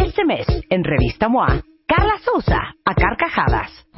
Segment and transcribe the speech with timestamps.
[0.00, 3.89] Este mes, en Revista MOA, Carla Sousa, a carcajadas.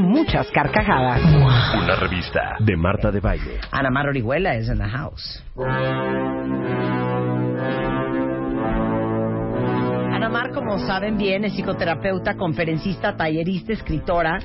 [0.00, 1.22] muchas carcajadas.
[1.74, 3.60] Una revista de Marta de Baile.
[3.70, 5.42] Ana Mar Orihuela is in the house.
[10.12, 14.38] Ana Mar, como saben bien, es psicoterapeuta, conferencista, tallerista, escritora,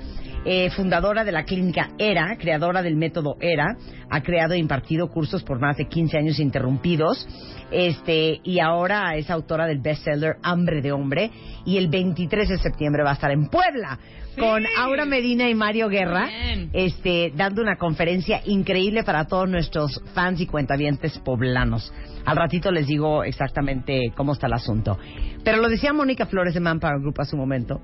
[0.44, 3.78] eh, fundadora de la clínica ERA, creadora del método ERA,
[4.10, 7.28] ha creado e impartido cursos por más de 15 años interrumpidos,
[7.70, 11.32] este, y ahora es autora del bestseller Hambre de Hombre,
[11.64, 14.00] y el 23 de septiembre va a estar en Puebla
[14.38, 16.30] con Aura Medina y Mario Guerra,
[16.74, 21.94] este, dando una conferencia increíble para todos nuestros fans y cuentavientes poblanos.
[22.26, 24.98] Al ratito les digo exactamente cómo está el asunto.
[25.44, 27.82] Pero lo decía Mónica Flores de Manpower Group hace un momento.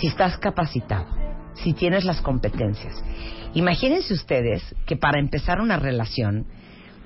[0.00, 1.06] Si estás capacitado,
[1.54, 3.02] si tienes las competencias.
[3.54, 6.46] Imagínense ustedes que para empezar una relación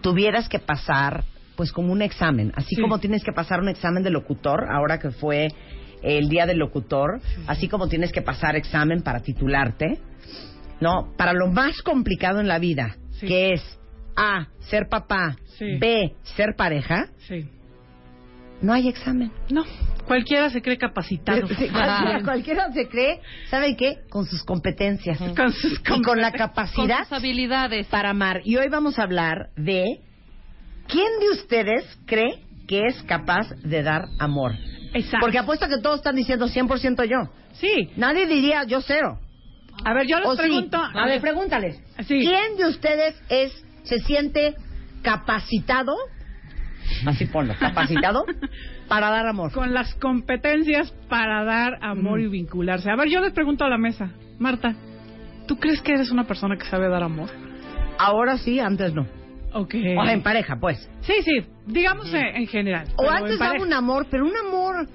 [0.01, 1.25] tuvieras que pasar
[1.57, 5.11] pues como un examen, así como tienes que pasar un examen de locutor, ahora que
[5.11, 5.49] fue
[6.03, 9.99] el día del locutor, así como tienes que pasar examen para titularte,
[10.81, 11.13] ¿no?
[11.17, 13.63] Para lo más complicado en la vida, que es
[14.17, 15.77] A, ser papá, Sí.
[15.79, 17.49] B, ser pareja, Sí.
[18.63, 19.31] no hay examen.
[19.51, 19.65] No,
[20.07, 21.47] cualquiera se cree capacitado.
[21.49, 23.21] Sí, cualquiera, cualquiera se cree,
[23.51, 23.99] ¿saben qué?
[24.11, 25.19] Con sus competencias.
[25.19, 26.33] Con sus y con la competencias.
[26.33, 27.87] capacidad Con sus habilidades.
[27.89, 28.41] para amar.
[28.45, 30.01] Y hoy vamos a hablar de
[30.89, 34.53] quién de ustedes cree que es capaz de dar amor.
[34.95, 35.19] Exacto.
[35.21, 37.31] Porque apuesto que todos están diciendo 100% yo.
[37.53, 37.91] Sí.
[37.97, 39.19] Nadie diría yo cero.
[39.85, 40.39] A ver, yo les ¿O sí?
[40.39, 40.77] pregunto.
[40.79, 41.81] A ver, pregúntales.
[42.07, 42.21] Sí.
[42.21, 43.53] ¿Quién de ustedes es
[43.85, 44.55] se siente
[45.03, 45.95] capacitado?
[47.07, 48.25] Así ponlo, capacitado
[48.89, 49.53] para dar amor.
[49.53, 52.91] Con las competencias para dar amor y vincularse.
[52.91, 54.11] A ver, yo les pregunto a la mesa.
[54.39, 54.75] Marta,
[55.47, 57.31] ¿tú crees que eres una persona que sabe dar amor?
[57.99, 59.07] Ahora sí, antes no.
[59.63, 60.89] O en pareja, pues.
[61.01, 61.47] Sí, sí.
[61.67, 62.87] Digamos en, en general.
[62.97, 64.87] O antes daba un amor, pero un amor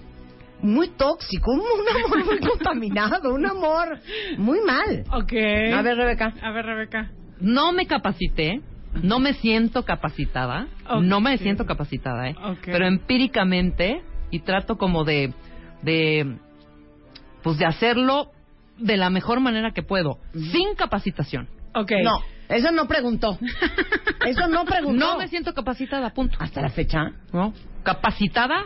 [0.64, 1.62] muy tóxico, un,
[2.06, 4.00] amor muy contaminado, un amor
[4.38, 5.04] muy mal.
[5.12, 5.34] Ok.
[5.74, 6.34] A ver, Rebeca.
[6.42, 7.12] A ver, Rebeca.
[7.40, 8.62] No me capacité,
[9.02, 10.68] no me siento capacitada,
[11.02, 12.36] no me siento capacitada, ¿eh?
[12.42, 12.60] Ok.
[12.66, 14.02] Pero empíricamente,
[14.32, 15.34] y trato como de,
[15.82, 16.38] de,
[17.44, 18.32] pues de hacerlo
[18.78, 21.50] de la mejor manera que puedo, sin capacitación.
[21.76, 21.92] Ok.
[22.04, 22.20] No,
[22.50, 23.38] eso no preguntó.
[24.26, 25.06] Eso no preguntó.
[25.06, 26.38] No me siento capacitada, punto.
[26.40, 27.12] Hasta la fecha.
[27.34, 27.54] ¿No?
[27.84, 28.64] Capacitada,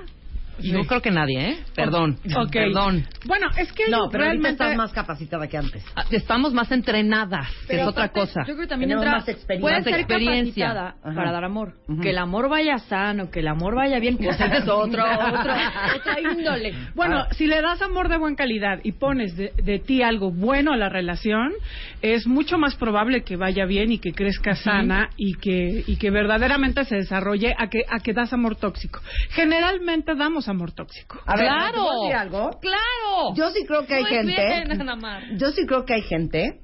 [0.59, 0.71] Sí.
[0.71, 1.57] yo creo que nadie, ¿eh?
[1.75, 2.51] Perdón, Ok.
[2.51, 3.05] perdón.
[3.25, 4.49] Bueno, es que No, pero realmente...
[4.51, 5.83] estás más capacitada que antes.
[5.95, 8.41] Ah, Estamos más entrenadas, que es otra cosa.
[8.41, 9.61] Yo creo que también entra, más experiencia.
[9.61, 10.67] puede ser experiencia.
[10.67, 11.15] capacitada Ajá.
[11.15, 11.73] para dar amor.
[12.01, 15.53] Que el amor vaya sano, que el amor vaya bien, pues ese es otro, otro,
[15.95, 16.73] otra índole.
[16.95, 20.73] Bueno, si le das amor de buena calidad y pones de, de ti algo bueno
[20.73, 21.53] a la relación,
[22.01, 26.09] es mucho más probable que vaya bien y que crezca sana y que y que
[26.09, 28.99] verdaderamente se desarrolle a que a que das amor tóxico.
[29.29, 31.19] Generalmente damos amor tóxico.
[31.25, 31.71] A ver, ¡Claro!
[31.73, 32.59] ¿te puedo decir algo?
[32.59, 33.35] ¡Claro!
[33.35, 34.65] Yo sí creo que hay Muy gente.
[34.67, 35.37] bien.
[35.37, 36.61] Yo sí creo que hay gente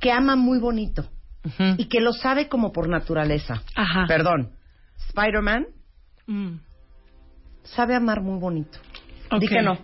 [0.00, 1.08] que ama muy bonito
[1.78, 3.62] y que lo sabe como por naturaleza.
[3.74, 4.04] Ajá.
[4.06, 4.52] Perdón.
[5.08, 5.66] Spider-Man
[6.26, 6.58] Mm.
[7.64, 8.78] sabe amar muy bonito.
[9.30, 9.40] Ok.
[9.40, 9.78] Di que no.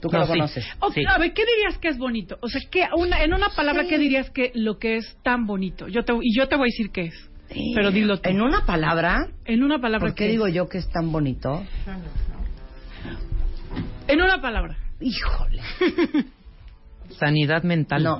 [0.00, 0.32] Tú que No, lo sí.
[0.32, 0.66] conoces.
[0.80, 1.02] Ok, Sí.
[1.08, 2.36] A ver, ¿qué dirías que es bonito?
[2.42, 5.88] O sea, ¿qué, una, en una palabra, ¿qué dirías que lo que es tan bonito?
[5.88, 7.30] Yo te, y yo te voy a decir qué es.
[7.74, 8.28] Pero dilo tú.
[8.28, 10.08] En una palabra, En una palabra.
[10.08, 10.54] ¿por qué ¿qué digo es?
[10.54, 11.64] yo que es tan bonito?
[14.08, 14.76] En una palabra.
[15.00, 15.62] Híjole.
[17.18, 18.02] Sanidad mental.
[18.02, 18.18] No.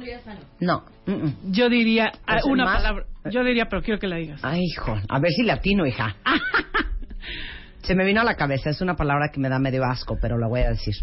[0.61, 0.85] No.
[1.07, 1.37] mm, mm.
[1.53, 2.77] Yo diría ah, ¿Puede ser una más?
[2.77, 3.05] palabra.
[3.31, 4.41] Yo diría, pero quiero que la digas.
[4.45, 4.97] Ay, hijo.
[5.09, 6.17] A ver si latino, hija.
[7.83, 8.71] Se me vino a la cabeza.
[8.71, 10.95] Es una palabra que me da medio asco, pero la voy a decir.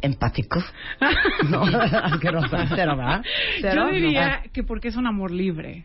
[0.00, 0.62] Empático.
[1.48, 2.66] No, asquerosa.
[2.74, 3.22] Cero, ¿verdad?
[3.60, 3.90] Cero, Yo no.
[3.90, 5.84] diría que porque es un amor libre.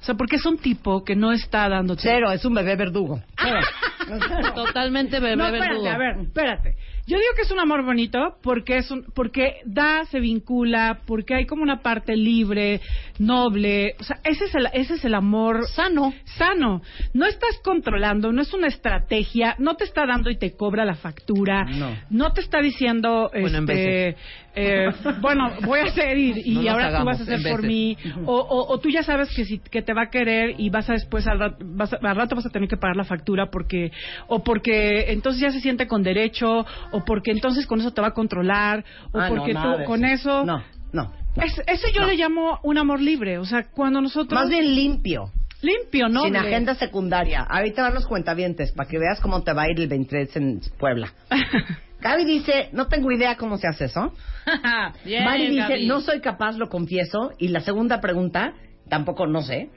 [0.00, 2.02] O sea, porque es un tipo que no está dándote.
[2.02, 3.20] Cero, es un bebé verdugo.
[3.38, 3.60] Cero.
[4.54, 5.88] Totalmente bebé No, espérate, verdugo.
[5.90, 6.74] a ver, espérate.
[7.06, 11.34] Yo digo que es un amor bonito porque es un, porque da, se vincula, porque
[11.34, 12.80] hay como una parte libre,
[13.18, 13.94] noble.
[13.98, 16.12] O sea, ese es el, ese es el amor Sano.
[16.36, 16.82] sano.
[17.14, 20.96] No estás controlando, no es una estrategia, no te está dando y te cobra la
[20.96, 21.64] factura,
[22.10, 22.32] No.
[22.32, 24.16] te está diciendo, Bueno, en este, veces.
[24.60, 27.96] Eh, bueno, voy a hacer y, No ahora tú hagamos, vas a hacer por mí,
[28.26, 30.88] o, o, o tú ya sabes que si que te va a querer y vas
[30.90, 33.50] a después al rato, vas a, al rato vas a tener que pagar la factura
[33.50, 33.92] porque
[34.26, 38.08] o porque entonces ya se siente con derecho o porque entonces con eso te va
[38.08, 40.62] a controlar o Ah, no, porque nada tú con eso No,
[40.92, 41.12] no.
[41.36, 41.42] no.
[41.42, 45.30] Es- eso yo le llamo un amor libre, o sea, cuando nosotros Más bien limpio.
[45.62, 46.22] limpio, ¿no?
[46.24, 47.42] Sin agenda secundaria.
[47.42, 50.60] Ahorita van los cuentavientes para que veas cómo te va a ir el 23 en
[50.78, 51.12] Puebla.
[52.00, 54.12] Gaby dice, no tengo idea cómo se hace eso.
[55.04, 55.86] Bien, Mari dice, Gaby.
[55.86, 57.32] no soy capaz, lo confieso.
[57.38, 58.54] Y la segunda pregunta,
[58.88, 59.70] tampoco no sé.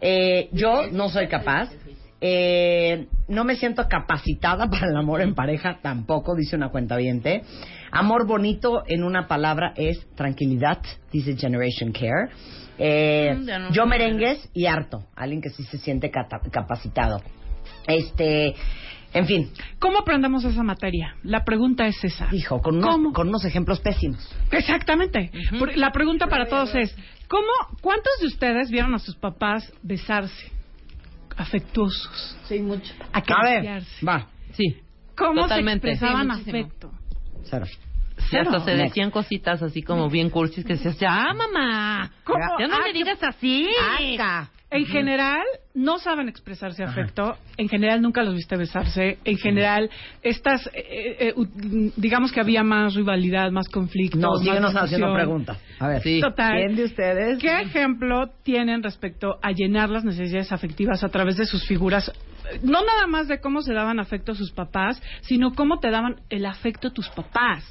[0.00, 1.70] Eh, yo no soy capaz.
[2.24, 6.96] Eh, no me siento capacitada para el amor en pareja, tampoco, dice una cuenta
[7.90, 10.78] Amor bonito, en una palabra, es tranquilidad,
[11.12, 12.30] dice Generation Care.
[12.78, 17.20] Eh, Mm, yo merengues y harto, alguien que sí se siente capacitado.
[17.86, 18.54] Este,
[19.14, 21.16] en fin, ¿Cómo aprendemos esa materia?
[21.22, 22.26] La pregunta es esa.
[22.28, 23.12] dijo, con unos, ¿Cómo?
[23.12, 24.26] con unos ejemplos pésimos.
[24.50, 25.30] Exactamente.
[25.76, 26.96] La pregunta para todos es,
[27.28, 27.46] ¿cómo,
[27.80, 30.50] ¿cuántos de ustedes vieron a sus papás besarse?
[31.36, 32.36] Afectuosos.
[32.44, 32.92] Sí, mucho.
[33.12, 34.06] A ver, Acariciarse.
[34.06, 34.76] va, Sí.
[35.16, 35.88] ¿Cómo Totalmente.
[35.88, 36.90] se expresaban Sí, afecto?
[37.44, 37.66] cero.
[38.30, 38.90] Y hasta se Next.
[38.94, 42.38] decían cositas así como bien cursis que decías, ya mamá, ¿Cómo?
[42.58, 43.68] ya no Ah, me qué- digas así.
[44.14, 44.50] Acá.
[44.72, 45.42] En general,
[45.74, 47.36] no saben expresarse afecto.
[47.58, 49.18] En general, nunca los viste besarse.
[49.24, 49.90] En general,
[50.22, 54.18] estas, eh, eh, eh, digamos que había más rivalidad, más conflicto.
[54.18, 55.58] No, síguenos haciendo preguntas.
[55.78, 56.20] A ver, Sí.
[56.20, 56.54] Total.
[56.56, 57.38] ¿quién de ustedes?
[57.38, 62.10] ¿Qué ejemplo tienen respecto a llenar las necesidades afectivas a través de sus figuras?
[62.62, 66.16] No nada más de cómo se daban afecto a sus papás, sino cómo te daban
[66.28, 67.64] el afecto tus papás.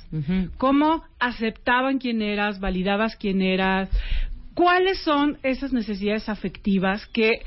[0.57, 3.89] Cómo aceptaban quién eras, validabas quién eras.
[4.53, 7.41] ¿Cuáles son esas necesidades afectivas que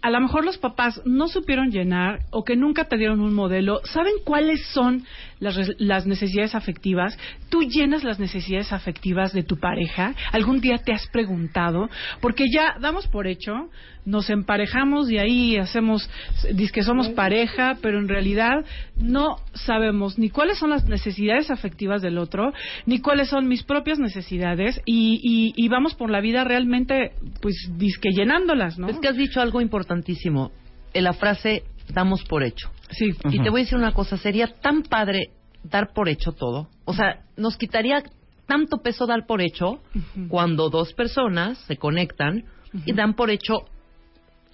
[0.00, 3.80] a lo mejor los papás no supieron llenar o que nunca te dieron un modelo?
[3.84, 5.04] ¿Saben cuáles son
[5.40, 7.18] las, las necesidades afectivas?
[7.48, 10.14] ¿Tú llenas las necesidades afectivas de tu pareja?
[10.32, 11.88] ¿Algún día te has preguntado?
[12.20, 13.70] Porque ya damos por hecho,
[14.04, 16.08] nos emparejamos y ahí hacemos,
[16.52, 18.64] dice que somos pareja, pero en realidad
[18.96, 22.52] no sabemos ni cuáles son las necesidades afectivas del otro,
[22.86, 27.70] ni cuáles son mis propias necesidades y, y, y vamos por la vida realmente, pues,
[27.76, 28.88] disque llenándolas, ¿no?
[28.88, 30.52] Es que has dicho algo importantísimo.
[30.94, 32.70] En la frase damos por hecho.
[32.90, 33.10] Sí.
[33.30, 35.30] Y te voy a decir una cosa, sería tan padre
[35.62, 36.68] dar por hecho todo.
[36.84, 38.02] O sea, nos quitaría
[38.46, 39.80] tanto peso dar por hecho
[40.28, 42.44] cuando dos personas se conectan
[42.86, 43.66] y dan por hecho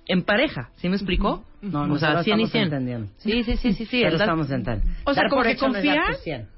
[0.06, 0.70] en pareja.
[0.76, 1.44] ¿Sí me explico?
[1.62, 2.64] No, o nosotros sea, 100 y estamos 100.
[2.64, 3.08] entendiendo.
[3.19, 3.86] Sí, sí, sí, sí.
[3.86, 4.00] sí.
[4.02, 5.00] Pero estamos entendiendo.
[5.04, 6.48] O sea, Dar como por que no cien.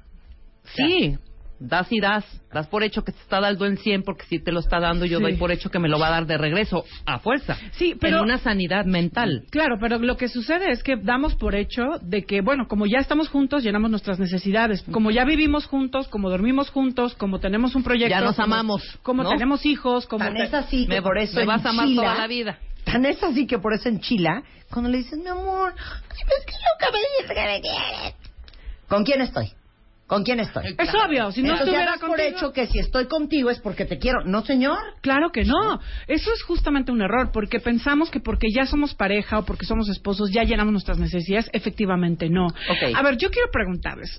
[0.63, 1.17] Sí,
[1.59, 2.23] das y das.
[2.53, 5.05] Das por hecho que te está dando en 100 porque si te lo está dando
[5.05, 5.23] yo Sí.
[5.23, 7.57] doy por hecho que me lo va a dar de regreso a fuerza.
[7.71, 9.45] Sí, pero- En una sanidad mental.
[9.49, 12.99] Claro, pero lo que sucede es que damos por hecho de que, bueno, como ya
[12.99, 14.83] estamos juntos, llenamos nuestras necesidades.
[14.91, 18.09] Como ya vivimos juntos, como dormimos juntos, como tenemos un proyecto.
[18.11, 19.29] Ya nos como- amamos, Como ¿no?
[19.29, 20.23] tenemos hijos, como.
[20.25, 22.27] Tan te- es así que Me- por eso me vas a amar Chila- toda la
[22.27, 22.59] vida.
[22.85, 26.45] Tan es así que por eso en Chila, cuando le dices, mi amor, ay, es
[26.45, 28.15] que nunca me dices que me quieres.
[28.87, 29.51] ¿Con quién estoy?
[30.07, 30.63] ¿Con quién estoy?
[30.77, 33.83] Es obvio, si no Entonces ya estuviera por hecho que si estoy contigo es porque
[33.83, 34.23] te quiero.
[34.23, 34.77] No, señor.
[35.01, 35.81] Claro que no.
[36.07, 39.89] Eso es justamente un error, porque pensamos que porque ya somos pareja o porque somos
[39.89, 41.49] esposos ya llenamos nuestras necesidades.
[41.51, 42.47] Efectivamente, no.
[42.95, 44.17] A ver, yo quiero preguntarles.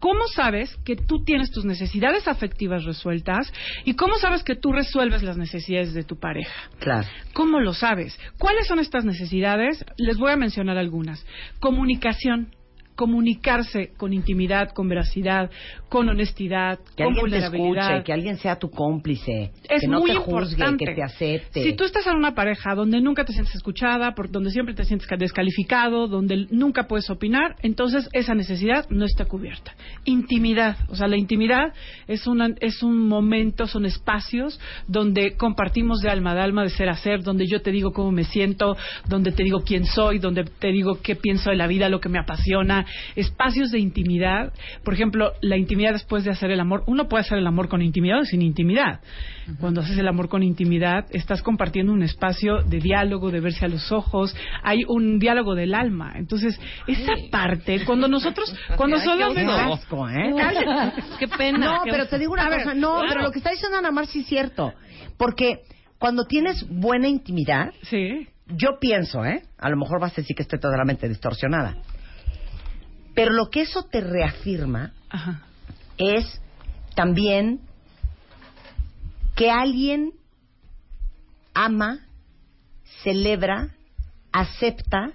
[0.00, 3.52] ¿Cómo sabes que tú tienes tus necesidades afectivas resueltas
[3.84, 6.52] y cómo sabes que tú resuelves las necesidades de tu pareja?
[6.80, 7.06] Claro.
[7.34, 8.18] ¿Cómo lo sabes?
[8.36, 9.84] ¿Cuáles son estas necesidades?
[9.98, 11.24] Les voy a mencionar algunas.
[11.60, 12.48] Comunicación.
[12.96, 15.50] Comunicarse con intimidad, con veracidad,
[15.88, 17.90] con honestidad, Que con alguien te vulnerabilidad.
[17.90, 20.84] escuche, que alguien sea tu cómplice, es que no muy te juzgue, importante.
[20.86, 21.62] que te acepte.
[21.64, 24.84] Si tú estás en una pareja donde nunca te sientes escuchada, por donde siempre te
[24.84, 29.72] sientes ca- descalificado, donde nunca puedes opinar, entonces esa necesidad no está cubierta.
[30.04, 31.72] Intimidad, o sea, la intimidad
[32.08, 36.88] es una es un momento, son espacios donde compartimos de alma a alma, de ser
[36.88, 38.76] a ser, donde yo te digo cómo me siento,
[39.08, 42.08] donde te digo quién soy, donde te digo qué pienso de la vida, lo que
[42.08, 42.81] me apasiona,
[43.16, 44.52] espacios de intimidad.
[44.84, 47.82] Por ejemplo, la intimidad después de hacer el amor, uno puede hacer el amor con
[47.82, 49.00] intimidad o sin intimidad.
[49.60, 53.68] Cuando haces el amor con intimidad, estás compartiendo un espacio de diálogo, de verse a
[53.68, 56.12] los ojos, hay un diálogo del alma.
[56.16, 60.32] Entonces, esa parte, cuando nosotros, cuando Ay, solo qué asco, ¿eh?
[61.18, 61.58] Qué pena.
[61.72, 63.06] No, qué- pero te digo una A ver, cosa, no, claro.
[63.08, 64.72] pero lo que está diciendo Ana Mar sí es cierto.
[65.16, 65.60] Porque
[65.98, 68.26] cuando tienes buena intimidad, Sí.
[68.48, 69.42] yo pienso, ¿eh?
[69.58, 71.76] A lo mejor vas a decir que estoy totalmente distorsionada.
[73.14, 75.42] Pero lo que eso te reafirma Ajá.
[75.98, 76.40] es
[76.94, 77.60] también
[79.34, 80.12] que alguien
[81.54, 82.00] ama,
[83.02, 83.70] celebra,
[84.32, 85.10] acepta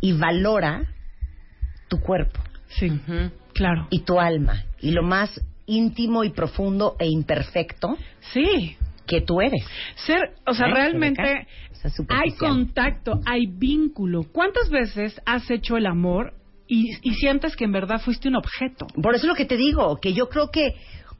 [0.00, 0.82] y valora
[1.88, 2.92] tu cuerpo Sí.
[3.54, 3.86] Claro.
[3.90, 7.96] y tu alma y lo más íntimo y profundo e imperfecto
[8.32, 8.76] Sí.
[9.06, 9.64] que tú eres.
[10.06, 11.46] Ser, o sea, ¿Eh, realmente Rebeca?
[11.72, 14.24] O sea, hay contacto, hay vínculo.
[14.24, 16.34] ¿Cuántas veces has hecho el amor
[16.68, 18.86] y, y sientes que en verdad fuiste un objeto?
[19.02, 20.74] Por eso es lo que te digo, que yo creo que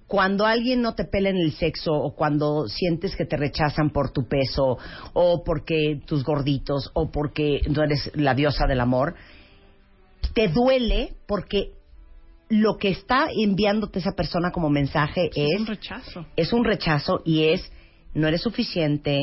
[0.06, 4.10] cuando alguien no te pela en el sexo o cuando sientes que te rechazan por
[4.10, 4.78] tu peso
[5.12, 9.14] o porque tus gorditos o porque no eres la diosa del amor,
[10.32, 11.72] te duele porque
[12.48, 16.26] lo que está enviándote esa persona como mensaje Es es un rechazo.
[16.36, 17.70] es un rechazo y es
[18.14, 19.18] no eres suficiente,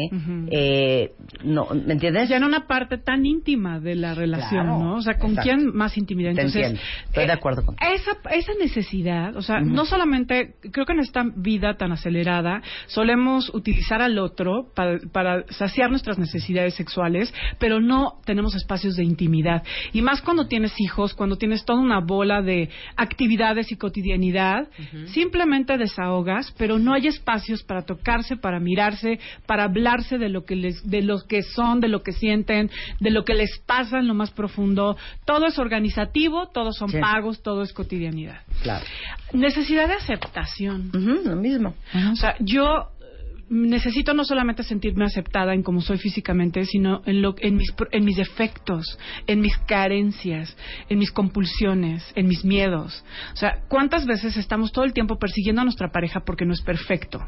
[0.52, 1.12] eh,
[1.44, 2.30] no, ¿me entiendes?
[2.30, 4.96] Ya en una parte tan íntima de la relación, Claro, ¿no?
[4.96, 5.50] O sea, ¿con exacto.
[5.50, 6.32] quién más intimidad?
[6.32, 6.80] Entonces.
[7.06, 7.92] Estoy de acuerdo contigo.
[7.92, 13.54] Esa, esa necesidad, o sea, no solamente, creo que en esta vida tan acelerada, solemos
[13.54, 19.64] utilizar al otro para, para saciar nuestras necesidades sexuales, pero no tenemos espacios de intimidad.
[19.94, 24.68] Y más cuando tienes hijos, cuando tienes toda una bola de actividades y cotidianidad,
[25.08, 30.56] simplemente desahogas, pero no hay espacios para tocarse, para mirarse, para hablarse de lo que
[30.58, 34.08] les, de lo que son, de lo que sienten, de lo que les pasa en
[34.08, 34.98] lo más profundo.
[35.26, 36.98] Todo es organizativo, todos son Sí.
[37.00, 38.40] pagos, todo es cotidianidad.
[38.64, 38.84] Claro.
[39.32, 40.92] Necesidad de aceptación.
[41.26, 41.74] Lo mismo.
[42.12, 47.22] O sea, yo eh, necesito no solamente sentirme aceptada en cómo soy físicamente, sino en,
[47.22, 50.56] lo, en, mis, en mis defectos, en mis carencias,
[50.90, 53.04] en mis compulsiones, en mis miedos.
[53.34, 56.62] O sea, ¿cuántas veces estamos todo el tiempo persiguiendo a nuestra pareja porque no es
[56.62, 57.20] perfecto?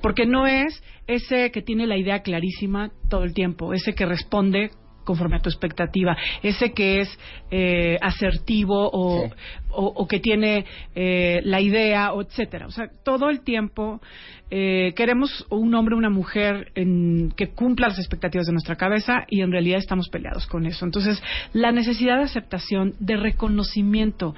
[0.00, 4.70] Porque no es ese que tiene la idea clarísima todo el tiempo, ese que responde
[5.04, 7.18] conforme a tu expectativa, ese que es
[7.50, 9.34] eh, asertivo o, Sí.
[9.70, 12.66] o, o que tiene eh, la idea, o etcétera.
[12.68, 14.00] O sea, todo el tiempo
[14.48, 19.24] eh, queremos un hombre o una mujer en- que cumpla las expectativas de nuestra cabeza
[19.28, 20.84] y en realidad estamos peleados con eso.
[20.84, 21.20] Entonces,
[21.52, 24.36] la necesidad de aceptación, de reconocimiento,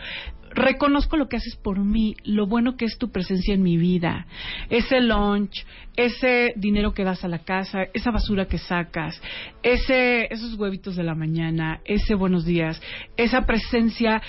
[0.54, 4.26] reconozco lo que haces por mí, lo bueno que es tu presencia en mi vida,
[4.70, 5.64] ese lunch,
[5.96, 9.20] ese dinero que das a la casa, esa basura que sacas,
[9.62, 12.80] ese, esos huevitos de la mañana, ese buenos días,
[13.16, 14.22] esa presencia.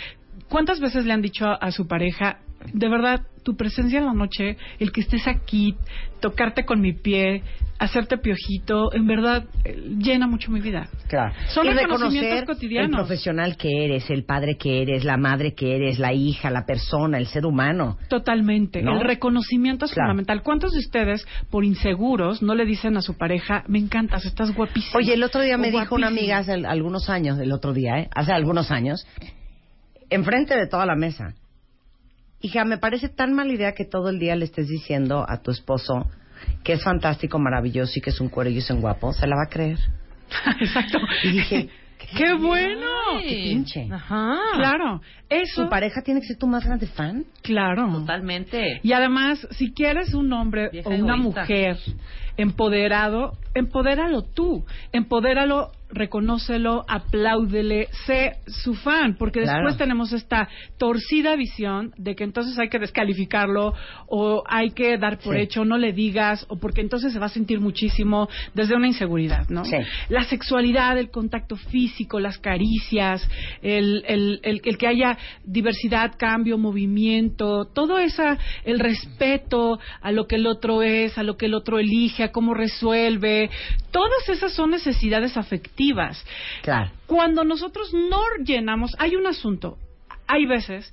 [0.49, 2.39] ¿Cuántas veces le han dicho a, a su pareja,
[2.73, 5.75] de verdad, tu presencia en la noche, el que estés aquí,
[6.19, 7.43] tocarte con mi pie,
[7.77, 10.87] hacerte piojito, en verdad eh, llena mucho mi vida?
[11.09, 11.33] Claro.
[11.49, 12.95] Son y reconocimientos reconocer el cotidianos.
[12.95, 17.17] profesional que eres, el padre que eres, la madre que eres, la hija, la persona,
[17.19, 17.97] el ser humano.
[18.09, 18.81] Totalmente.
[18.81, 18.93] ¿No?
[18.99, 20.07] El reconocimiento es Claro.
[20.07, 20.41] fundamental.
[20.41, 24.97] ¿Cuántos de ustedes, por inseguros, no le dicen a su pareja, me encantas, estás guapísima?
[24.97, 26.07] Oye, el otro día me dijo una guapísimo"?
[26.07, 28.09] amiga hace al- algunos años, el otro día, ¿eh?
[28.15, 29.05] hace algunos años,
[30.09, 31.33] enfrente de toda la mesa.
[32.41, 35.51] Hija, me parece tan mala idea que todo el día le estés diciendo a tu
[35.51, 36.07] esposo
[36.63, 39.13] que es fantástico, maravilloso y que es un cuero y es un guapo.
[39.13, 39.79] ¿Se la va a creer?
[40.59, 40.99] Exacto.
[41.23, 41.69] Y dije,
[42.17, 42.85] ¡Qué bueno!
[43.21, 43.87] qué pinche.
[43.91, 44.37] Ajá.
[44.55, 45.01] Claro.
[45.29, 47.25] Eso, ¿Tu pareja tiene que ser tu más grande fan?
[47.41, 47.89] claro.
[47.91, 48.79] Totalmente.
[48.83, 51.41] Y además, si quieres un hombre Vieja o una egoísta.
[51.41, 51.77] mujer
[52.37, 54.65] empoderado, empodéralo tú.
[54.91, 59.59] Empodéralo, reconócelo, apláudele, sé su fan, porque Claro.
[59.59, 63.73] después tenemos esta torcida visión de que entonces hay que descalificarlo
[64.07, 65.41] o hay que dar por Sí.
[65.41, 69.47] hecho, no le digas, o porque entonces se va a sentir muchísimo desde una inseguridad,
[69.49, 69.63] ¿no?
[69.63, 69.77] Sí.
[70.09, 73.25] La sexualidad, el contacto físico, las caricias,
[73.61, 80.25] el, el, el, el que haya diversidad, cambio, movimiento, todo esa, el respeto a lo
[80.27, 83.49] que el otro es, a lo que el otro elige, cómo resuelve,
[83.91, 86.23] todas esas son necesidades afectivas.
[86.61, 86.91] Claro.
[87.05, 89.77] Cuando nosotros no llenamos, hay un asunto.
[90.27, 90.91] hay veces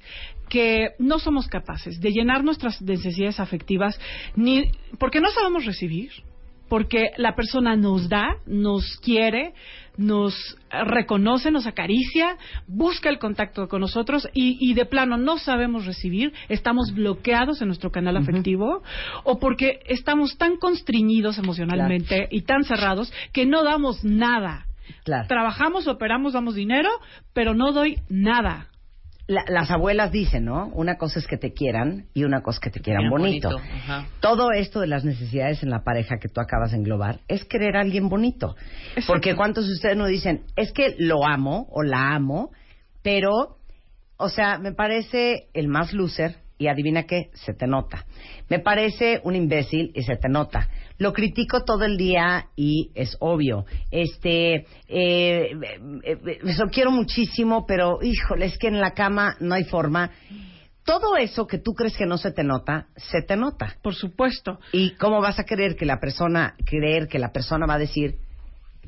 [0.51, 3.99] que no somos capaces de llenar nuestras necesidades afectivas
[4.37, 6.11] ni porque no sabemos recibir,
[6.73, 9.53] porque la persona nos da, nos quiere,
[9.99, 10.35] nos
[10.71, 16.33] reconoce, nos acaricia, busca el contacto con nosotros y, y de plano no sabemos recibir,
[16.49, 18.83] estamos bloqueados en nuestro canal afectivo
[19.23, 24.65] o porque estamos tan constriñidos emocionalmente y tan cerrados que no damos nada.
[25.05, 25.29] Claro.
[25.29, 26.89] Trabajamos, operamos, damos dinero,
[27.35, 28.72] pero no doy nada.
[29.33, 30.67] La- las abuelas dicen, ¿no?
[30.75, 34.07] Una cosa es que te quieran y una cosa es que te quieran bonito, ajá.
[34.21, 37.77] Todo esto de las necesidades en la pareja que tú acabas de englobar es querer
[37.77, 38.55] a alguien bonito.
[39.07, 42.51] Porque cuántos de ustedes no dicen, es que lo amo o la amo,
[43.03, 43.57] pero,
[44.19, 48.07] o sea, me parece el más loser y adivina qué, se te nota.
[48.49, 50.69] Me parece un imbécil y se te nota.
[50.99, 53.65] Lo critico todo el día y es obvio.
[53.91, 55.51] Este, eh,
[56.59, 60.13] lo quiero muchísimo, pero híjole, es que en la cama no hay forma.
[60.85, 63.77] Todo eso que tú crees que no se te nota, se te nota.
[63.83, 64.61] Por supuesto.
[64.73, 68.19] ¿Y cómo vas a creer que la persona, creer que la persona va a decir,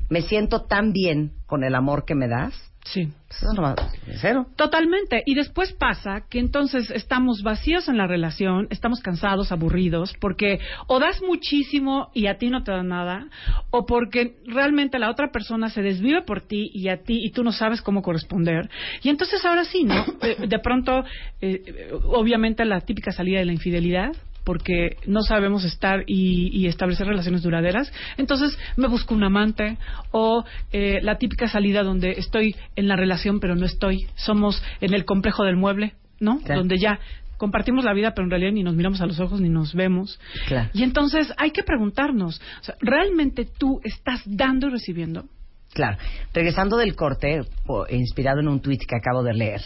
[0.09, 2.53] me siento tan bien con el amor que me das?
[2.85, 3.11] Sí.
[3.27, 4.45] Pues cero.
[4.55, 5.23] Totalmente.
[5.25, 10.99] Y después pasa que entonces estamos vacíos en la relación, estamos cansados, aburridos, porque o
[10.99, 13.27] das muchísimo y a ti no te da nada,
[13.71, 17.43] o porque realmente la otra persona se desvive por ti y a ti y tú
[17.43, 18.69] no sabes cómo corresponder.
[19.01, 20.05] Y entonces ahora sí, ¿no?
[20.21, 21.03] Eh, De pronto,
[21.41, 24.13] eh, eh, obviamente la típica salida de la infidelidad
[24.45, 27.91] porque no sabemos estar y, y establecer relaciones duraderas.
[28.17, 29.77] Entonces me busco un amante
[30.11, 34.07] o eh, la típica salida donde estoy en la relación pero no estoy.
[34.15, 36.39] Somos en el complejo del mueble, ¿no?
[36.39, 36.61] Claro.
[36.61, 36.99] Donde ya
[37.37, 40.19] compartimos la vida pero en realidad ni nos miramos a los ojos ni nos vemos.
[40.47, 40.69] Claro.
[40.73, 45.25] Y entonces hay que preguntarnos, o sea, ¿realmente tú estás dando y recibiendo?
[45.73, 45.97] Claro.
[46.33, 47.41] Regresando del corte,
[47.89, 49.61] inspirado en un tuit que acabo de leer,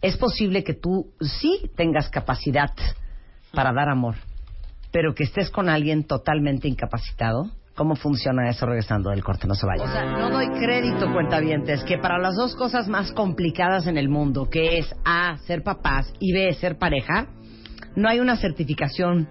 [0.00, 2.70] es posible que tú sí tengas capacidad
[3.54, 4.16] para dar amor,
[4.92, 7.50] pero que estés con alguien totalmente incapacitado.
[7.74, 9.48] ¿Cómo funciona eso regresando del corte?
[9.48, 9.82] No se vaya.
[9.82, 14.08] O sea, no doy crédito, cuentavientes, que para las dos cosas más complicadas en el
[14.08, 17.26] mundo, que es A, ser papás y B, ser pareja,
[17.96, 19.28] no hay una certificación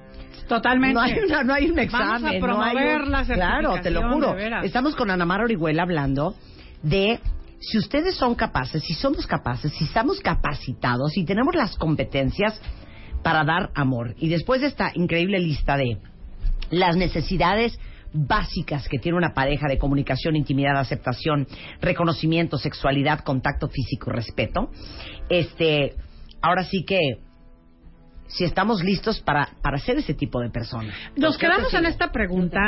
[0.49, 0.93] Totalmente.
[0.95, 2.21] no hay, una- no hay un Vamos a examen.
[2.21, 4.35] no hay promover un- la Claro, te lo juro.
[4.63, 6.35] Estamos con Ana Mar Orihuela hablando
[6.81, 7.21] de
[7.61, 12.59] si ustedes son capaces, si somos capaces, si estamos capacitados, si tenemos las competencias
[13.23, 14.15] para dar amor.
[14.19, 15.97] Y después de esta increíble lista de
[16.69, 17.79] las necesidades
[18.13, 21.47] básicas que tiene una pareja de comunicación, intimidad, aceptación,
[21.81, 24.69] reconocimiento, sexualidad, contacto físico respeto,
[25.29, 25.95] este,
[26.41, 26.99] ahora sí que
[28.33, 30.93] si estamos listos para, para ser ese tipo de persona.
[31.15, 32.59] Nos quedamos en esta pregunta,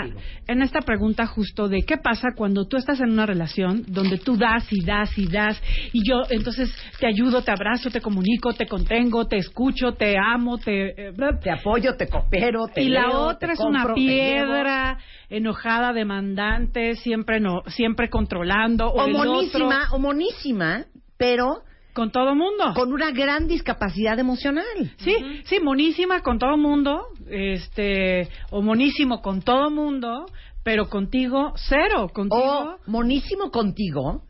[0.48, 4.38] en esta pregunta justo de qué pasa cuando tú estás en una relación donde tú
[4.38, 8.68] das y das y das y yo entonces te ayudo, te abrazo, te comunico, te
[8.68, 11.08] contengo, te escucho, te amo, te...
[11.10, 14.98] eh, Te apoyo, te coopero, te y la otra te es compro, una piedra
[15.30, 20.86] enojada, demandante, siempre no, siempre controlando o, O monísima, o monísima,
[21.18, 21.64] pero
[21.96, 22.74] con todo mundo.
[22.76, 24.66] con una gran discapacidad emocional.
[24.98, 30.26] Sí, sí, monísima con todo mundo, este, o monísimo con todo mundo,
[30.64, 32.44] pero contigo cero, contigo.
[32.44, 34.24] O monísimo contigo,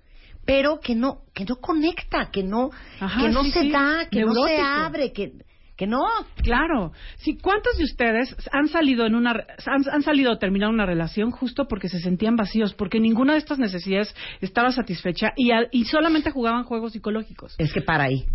[0.45, 3.71] pero que no, que no conecta, que no, Ajá, que no sí, se sí.
[3.71, 5.33] da, que no se abre, que,
[5.77, 6.05] que no.
[6.43, 6.91] Claro.
[7.17, 9.31] Sí, ¿cuántos de ustedes han salido en una
[9.65, 13.39] han, han salido a terminar una relación justo porque se sentían vacíos, porque ninguna de
[13.39, 17.55] estas necesidades estaba satisfecha y, al- y solamente jugaban juegos psicológicos?
[17.57, 18.25] Es que para ahí.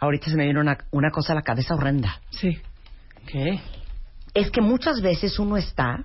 [0.00, 2.20] Ahorita se me viene una, una cosa a la cabeza horrenda.
[2.30, 2.58] Sí.
[3.26, 3.60] ¿Qué?
[4.34, 6.04] Es que muchas veces uno está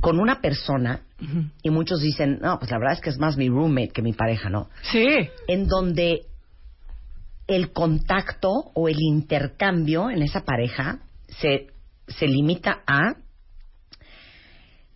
[0.00, 1.02] con una persona
[1.62, 4.12] y muchos dicen, no, pues la verdad es que es más mi roommate que mi
[4.12, 4.68] pareja, ¿no?
[4.90, 5.06] Sí.
[5.46, 6.22] En donde
[7.56, 11.68] el contacto o el intercambio en esa pareja se,
[12.08, 13.14] se limita a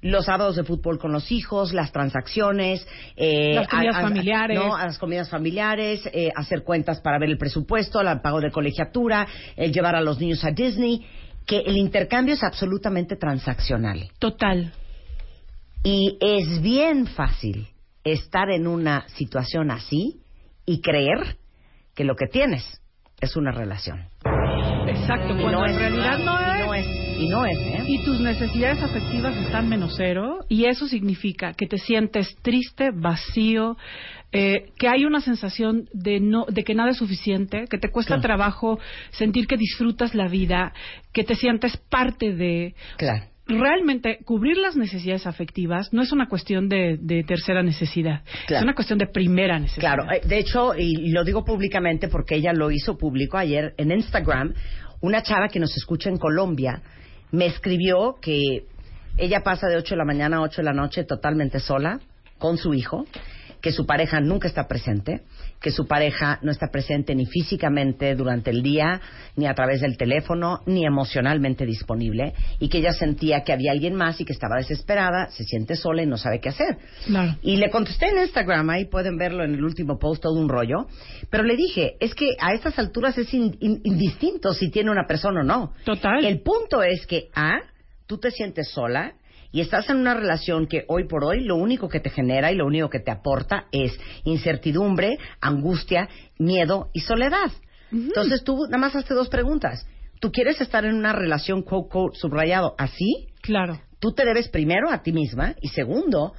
[0.02, 4.58] los sábados de fútbol con los hijos, las transacciones, eh, Las comidas a- a- familiares.
[4.58, 8.50] no, a las comidas familiares, eh, hacer cuentas para ver el presupuesto, el pago de
[8.52, 11.04] colegiatura, el llevar a los niños a Disney,
[11.46, 14.08] que el intercambio es absolutamente transaccional.
[14.18, 14.72] Total.
[15.82, 17.68] Y es bien fácil
[18.04, 20.20] estar en una situación así
[20.66, 21.36] y creer
[21.96, 22.80] que lo que tienes
[23.20, 24.08] es una relación.
[24.86, 25.34] Exacto.
[25.36, 26.66] Y Cuando no en es, realidad no y es.
[26.66, 26.86] no es,
[27.18, 27.82] y no es, ¿eh?
[27.86, 33.76] Y tus necesidades afectivas están menos cero y eso significa que te sientes triste, vacío,
[34.32, 38.14] eh, que hay una sensación de no, de que nada es suficiente, que te cuesta
[38.16, 38.22] Claro.
[38.22, 38.78] trabajo
[39.12, 40.72] sentir que disfrutas la vida,
[41.14, 43.24] que te sientes parte de Claro.
[43.46, 48.58] Realmente cubrir las necesidades afectivas no es una cuestión de, de tercera necesidad, Claro.
[48.60, 49.94] es una cuestión de primera necesidad.
[49.94, 53.92] Claro, eh, de hecho, y lo digo públicamente porque ella lo hizo público ayer en
[53.92, 54.52] Instagram,
[55.00, 56.82] una chava que nos escucha en Colombia
[57.32, 58.64] me escribió que
[59.18, 62.00] ella pasa de 8 de la mañana a 8 de la noche totalmente sola
[62.38, 63.06] con su hijo,
[63.60, 65.22] que su pareja nunca está presente,
[65.60, 69.00] que su pareja no está presente ni físicamente durante el día,
[69.36, 73.94] ni a través del teléfono, ni emocionalmente disponible, y que ella sentía que había alguien
[73.94, 76.78] más y que estaba desesperada, se siente sola y no sabe qué hacer.
[77.06, 77.36] Claro.
[77.42, 80.86] Y le contesté en Instagram, ahí pueden verlo en el último post, todo un rollo.
[81.30, 85.06] Pero le dije, es que a estas alturas es in- in- indistinto si tiene una
[85.06, 85.72] persona o no.
[85.84, 86.24] Total.
[86.24, 87.60] El punto es que, A,
[88.06, 89.14] tú te sientes sola
[89.56, 92.56] y estás en una relación que hoy por hoy lo único que te genera y
[92.56, 97.50] lo único que te aporta es incertidumbre, angustia, miedo y soledad.
[97.90, 99.86] Entonces tú nada más hazte dos preguntas.
[100.20, 103.28] ¿Tú quieres estar en una relación, quote, quote, subrayado, así?
[103.40, 103.80] Claro.
[103.98, 106.34] tú te debes primero a ti misma y segundo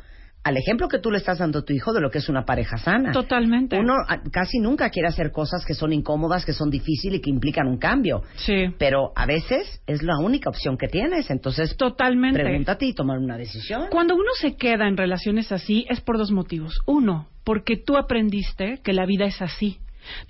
[0.47, 2.45] al ejemplo que tú le estás dando a tu hijo de lo que es una
[2.45, 3.12] pareja sana.
[3.12, 3.77] Totalmente.
[3.77, 7.29] Uno ah, casi nunca quiere hacer cosas que son incómodas, que son difíciles y que
[7.29, 8.23] implican un cambio.
[8.36, 8.67] Sí.
[8.77, 11.29] Pero a veces es la única opción que tienes.
[11.31, 12.39] Entonces, Totalmente.
[12.41, 13.88] pregúntate y tomar una decisión.
[13.91, 16.79] Cuando uno se queda en relaciones así es por dos motivos.
[16.86, 19.79] Uno, porque tú aprendiste que la vida es así.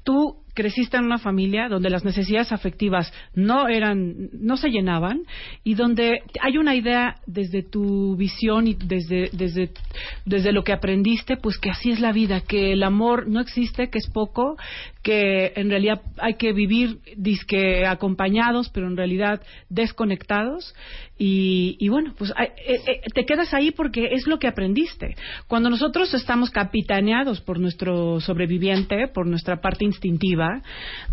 [0.04, 5.22] Tú creciste en una familia donde las necesidades afectivas no eran, no se llenaban
[5.64, 9.70] y donde hay una idea desde tu visión y desde, desde,
[10.26, 13.92] desde lo que aprendiste, pues que así es la vida, que el amor no existe,
[13.92, 14.58] que es poco,
[15.04, 20.74] que en realidad hay que vivir disque acompañados, pero en realidad desconectados.
[21.20, 25.16] Y, bueno, pues eh, eh, te quedas ahí porque es lo que aprendiste.
[25.48, 30.47] Cuando nosotros estamos capitaneados por nuestro sobreviviente, por nuestra parte instintiva,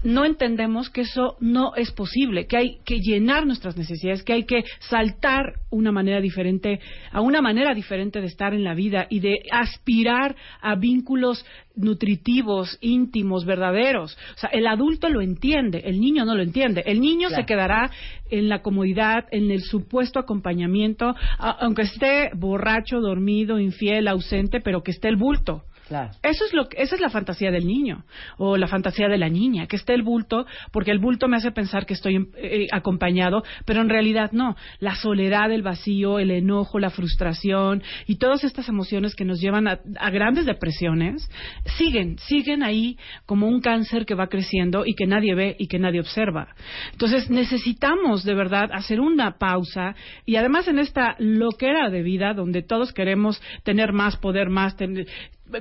[0.02, 4.44] no entendemos que eso no es posible, que hay que llenar nuestras necesidades, que hay
[4.44, 9.20] que saltar una manera diferente, a una manera diferente de estar en la vida y
[9.20, 11.44] de aspirar a vínculos
[11.76, 14.16] nutritivos, íntimos, verdaderos.
[14.36, 16.82] O sea, el adulto lo entiende, el niño no lo entiende.
[16.86, 17.42] El niño Claro.
[17.42, 17.90] se quedará
[18.30, 21.06] en la comodidad, en el supuesto acompañamiento,
[21.38, 25.64] a- aunque esté borracho, dormido, infiel, ausente, pero que esté el bulto.
[25.88, 26.12] Claro.
[26.22, 28.04] Eso es lo que, esa es la fantasía del niño
[28.38, 31.50] o la fantasía de la niña, que esté el bulto, porque el bulto me hace
[31.50, 34.56] pensar que estoy eh, acompañado, pero en realidad no.
[34.78, 39.68] La soledad, el vacío, el enojo, la frustración y todas estas emociones que nos llevan
[39.68, 39.78] a,
[40.10, 41.28] grandes depresiones
[41.76, 45.78] siguen, siguen ahí como un cáncer que va creciendo y que nadie ve y que
[45.78, 46.48] nadie observa.
[46.92, 49.94] Entonces necesitamos de verdad hacer una pausa
[50.24, 55.06] y además en esta loquera de vida donde todos queremos tener más poder, más tener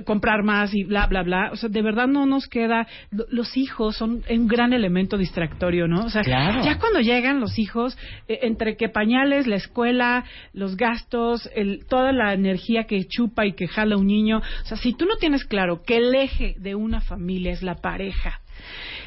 [0.02, 3.56] comprar más y bla bla bla, o sea, de verdad no nos queda lo- los
[3.56, 6.04] hijos son un gran elemento distractorio, ¿no?
[6.04, 6.62] O sea, Claro.
[6.64, 7.96] ya cuando llegan los hijos
[8.28, 13.52] eh, entre que pañales, la escuela, los gastos, el, toda la energía que chupa y
[13.52, 16.74] que jala un niño, o sea, si tú no tienes claro que el eje de
[16.74, 18.40] una familia es la pareja,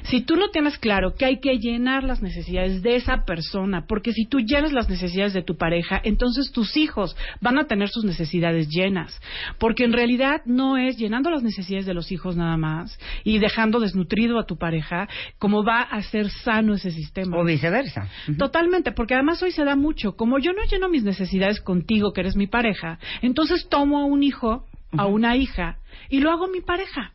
[0.04, 4.14] si tú no tienes claro que hay que llenar las necesidades de esa persona, porque
[4.14, 8.06] si tú llenas las necesidades de tu pareja, entonces tus hijos van a tener sus
[8.06, 9.20] necesidades llenas.
[9.58, 13.80] Porque en realidad no es llenando las necesidades de los hijos nada más y dejando
[13.80, 15.08] desnutrido a tu pareja
[15.40, 17.38] como va a ser sano ese sistema.
[17.38, 18.08] O viceversa.
[18.38, 20.16] Totalmente, porque además hoy se da mucho.
[20.16, 24.24] Como yo no lleno mis necesidades contigo, que eres mi pareja, entonces tomo a un
[24.24, 24.66] hijo,
[24.98, 25.78] a una hija,
[26.10, 27.14] y lo hago mi pareja.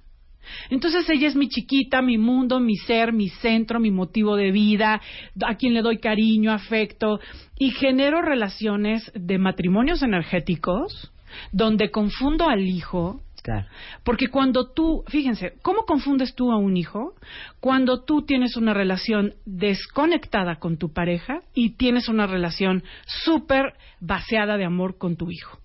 [0.70, 5.00] Entonces ella es mi chiquita, mi mundo, mi ser, mi centro, mi motivo de vida,
[5.44, 7.20] a quien le doy cariño, afecto,
[7.58, 11.12] y genero relaciones de matrimonios energéticos
[11.52, 13.66] donde confundo al hijo Claro.
[14.04, 17.14] porque cuando tú, fíjense, ¿cómo confundes tú a un hijo?
[17.58, 22.84] Cuando tú tienes una relación desconectada con tu pareja y tienes una relación
[23.24, 25.58] súper vaciada de amor con tu hijo.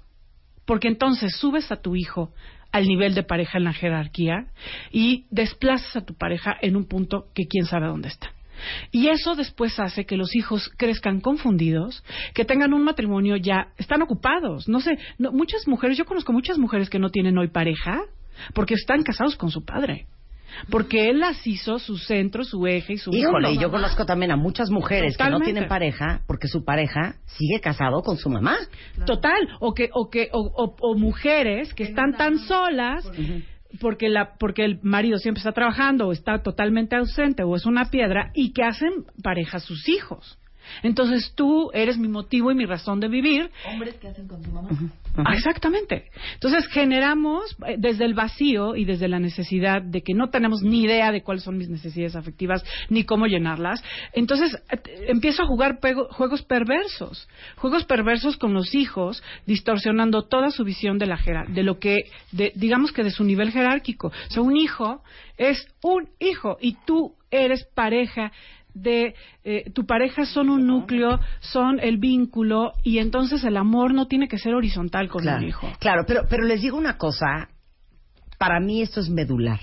[0.65, 2.31] Porque entonces subes a tu hijo
[2.71, 4.47] al nivel de pareja en la jerarquía
[4.91, 8.31] y desplazas a tu pareja en un punto que quién sabe dónde está.
[8.91, 12.03] Y eso después hace que los hijos crezcan confundidos,
[12.33, 14.67] que tengan un matrimonio ya, están ocupados.
[14.67, 18.01] No sé, no- muchas mujeres, yo conozco muchas mujeres que no tienen hoy pareja
[18.53, 20.07] porque están casados con su padre.
[20.69, 23.59] Porque él las hizo su centro, su eje y su Híjole, mundo.
[23.59, 27.59] y yo conozco también a muchas mujeres que no tienen pareja porque su pareja sigue
[27.61, 28.55] casado con su mamá.
[29.05, 33.09] Total, o que o que o, o- o mujeres que están tan solas
[33.81, 37.91] porque la porque el marido siempre está trabajando o está totalmente ausente o es una
[37.91, 40.39] piedra y que hacen pareja sus hijos.
[40.83, 43.49] Entonces tú eres mi motivo y mi razón de vivir.
[43.65, 44.69] Hombres que hacen con su mamá.
[45.15, 46.05] Ah, exactamente.
[46.35, 50.83] Entonces generamos eh, desde el vacío y desde la necesidad de que no tenemos ni
[50.83, 53.83] idea de cuáles son mis necesidades afectivas ni cómo llenarlas.
[54.13, 54.77] Entonces eh,
[55.07, 60.97] empiezo a jugar pego- juegos perversos, juegos perversos con los hijos, distorsionando toda su visión
[60.99, 61.97] de la jerar- de lo que,
[62.31, 64.07] de- digamos que de su nivel jerárquico.
[64.09, 65.01] O sea, un hijo
[65.37, 68.31] es un hijo y tú eres pareja
[68.81, 74.07] de eh, tu pareja son un núcleo, son el vínculo y entonces el amor no
[74.07, 75.67] tiene que ser horizontal con claro, un hijo.
[75.79, 77.49] Claro, pero, pero les digo una cosa,
[78.37, 79.59] para mí esto es medular,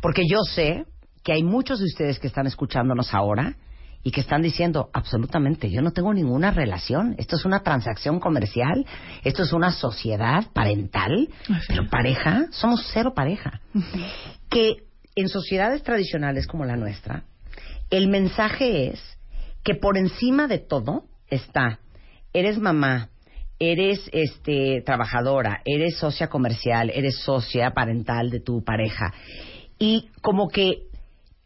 [0.00, 0.84] porque yo sé
[1.24, 3.56] que hay muchos de ustedes que están escuchándonos ahora
[4.06, 8.86] y que están diciendo, absolutamente, yo no tengo ninguna relación, esto es una transacción comercial,
[9.24, 11.28] esto es una sociedad parental,
[11.66, 13.60] pero pareja, somos cero pareja.
[14.48, 14.84] Que
[15.16, 17.24] en sociedades tradicionales como la nuestra,
[17.90, 19.00] el mensaje es
[19.62, 21.80] que por encima de todo está,
[22.32, 23.10] eres mamá,
[23.58, 29.12] eres este trabajadora, eres socia comercial, eres socia parental de tu pareja
[29.78, 30.82] y como que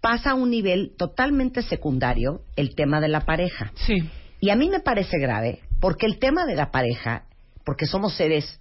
[0.01, 3.73] pasa a un nivel totalmente secundario el tema de la pareja.
[3.87, 4.09] Sí.
[4.41, 7.25] Y a mí me parece grave porque el tema de la pareja,
[7.65, 8.61] porque somos seres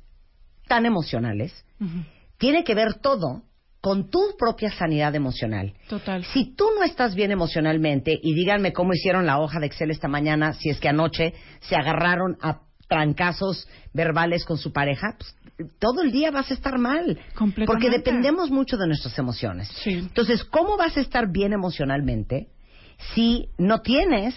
[0.68, 1.66] tan emocionales,
[2.38, 3.44] tiene que ver todo
[3.82, 5.74] con tu propia sanidad emocional.
[5.88, 6.24] Total.
[6.26, 10.08] Si tú no estás bien emocionalmente, y díganme cómo hicieron la hoja de Excel esta
[10.08, 15.36] mañana, si es que anoche se agarraron a trancazos verbales con su pareja, pues,
[15.80, 17.20] todo el día vas a estar mal.
[17.36, 17.66] Completamente.
[17.66, 19.70] Porque dependemos mucho de nuestras emociones.
[19.84, 19.92] Sí.
[19.92, 22.48] Entonces, ¿cómo vas a estar bien emocionalmente
[23.14, 24.36] si no tienes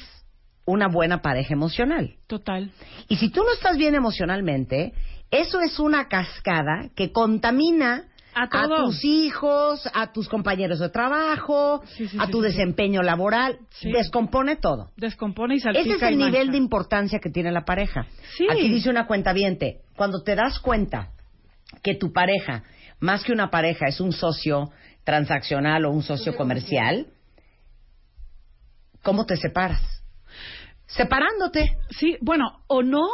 [0.67, 2.17] una buena pareja emocional?
[2.27, 2.71] Total.
[3.09, 4.93] Y si tú no estás bien emocionalmente,
[5.31, 8.85] eso es una cascada que contamina A todo.
[8.87, 14.91] tus hijos, a tus compañeros de trabajo, Sí, sí, a tu desempeño laboral, descompone todo.
[14.97, 16.53] Descompone y salpica Ese es el nivel mancha.
[16.53, 18.07] de importancia que tiene la pareja.
[18.37, 18.47] Sí.
[18.51, 19.35] Aquí dice una cuenta
[19.97, 21.11] cuando te das cuenta
[21.83, 22.63] que tu pareja,
[23.01, 24.71] más que una pareja, es un socio
[25.05, 27.07] transaccional o un socio comercial,
[29.03, 29.81] ¿cómo te separas?
[30.87, 31.77] Separándote.
[31.91, 33.07] Sí, bueno, o no,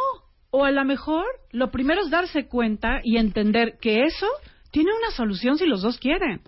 [0.51, 4.27] o a lo mejor lo primero es darse cuenta y entender que eso
[4.71, 6.43] tiene una solución si los dos quieren.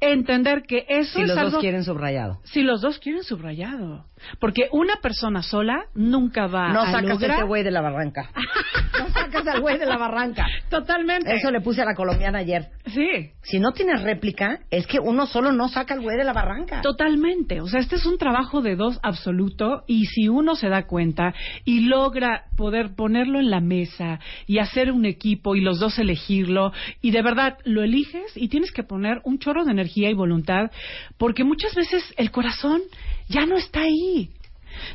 [0.00, 2.40] Entender que eso Si es los algo dos quieren subrayado.
[2.44, 4.06] si los dos quieren subrayado,
[4.40, 7.80] porque una persona sola nunca va No a sacas a lograr este güey de la
[7.80, 8.30] barranca.
[8.98, 10.46] no sacas al güey de la barranca.
[10.70, 11.34] totalmente.
[11.34, 12.68] Eso le puse a la colombiana ayer.
[12.86, 16.32] Sí, Si no tienes réplica, es que uno solo no saca al güey de la
[16.32, 16.80] barranca.
[16.82, 17.60] Totalmente.
[17.60, 21.34] O sea, este es un trabajo de dos absoluto y si uno se da cuenta
[21.64, 26.72] y logra poder ponerlo en la mesa y hacer un equipo y los dos elegirlo
[27.02, 30.70] y de verdad lo eliges y tienes que poner un chorro energía y voluntad
[31.16, 32.82] porque muchas veces el corazón
[33.28, 34.30] ya no está ahí.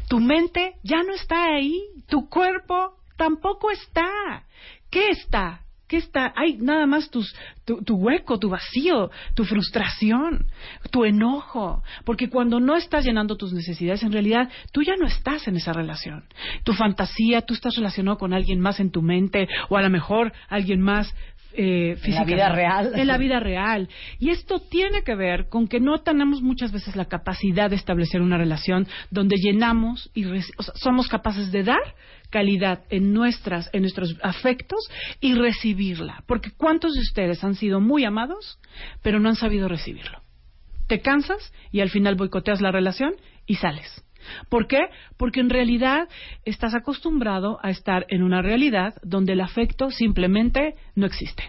[0.07, 1.81] Tu mente ya no está ahí.
[2.07, 4.43] Tu cuerpo tampoco está.
[4.89, 5.61] ¿Qué está?
[5.91, 6.31] ¿Qué está?
[6.37, 10.45] Hay nada más tus, tu, tu hueco, tu vacío, tu frustración,
[10.89, 11.83] tu enojo.
[12.05, 15.73] Porque cuando no estás llenando tus necesidades, en realidad tú ya no estás en esa
[15.73, 16.23] relación.
[16.63, 20.31] Tu fantasía, tú estás relacionado con alguien más en tu mente o a lo mejor
[20.47, 21.13] alguien más
[21.53, 22.23] eh, física.
[22.23, 22.91] vida real.
[22.95, 23.89] En la vida real.
[24.19, 28.21] Y esto tiene que ver con que no tenemos muchas veces la capacidad de establecer
[28.21, 31.95] una relación donde llenamos y reci- o sea, somos capaces de dar
[32.29, 34.79] calidad en nuestras en nuestros afectos
[35.19, 38.57] y recibirla, porque cuántos de ustedes han sido muy amados,
[39.03, 40.21] pero no han sabido recibirlo.
[40.87, 43.13] Te cansas y al final boicoteas la relación
[43.45, 44.03] y sales.
[44.49, 44.89] ¿Por qué?
[45.17, 46.07] Porque en realidad
[46.45, 51.43] estás acostumbrado a estar en una realidad donde el afecto simplemente no existe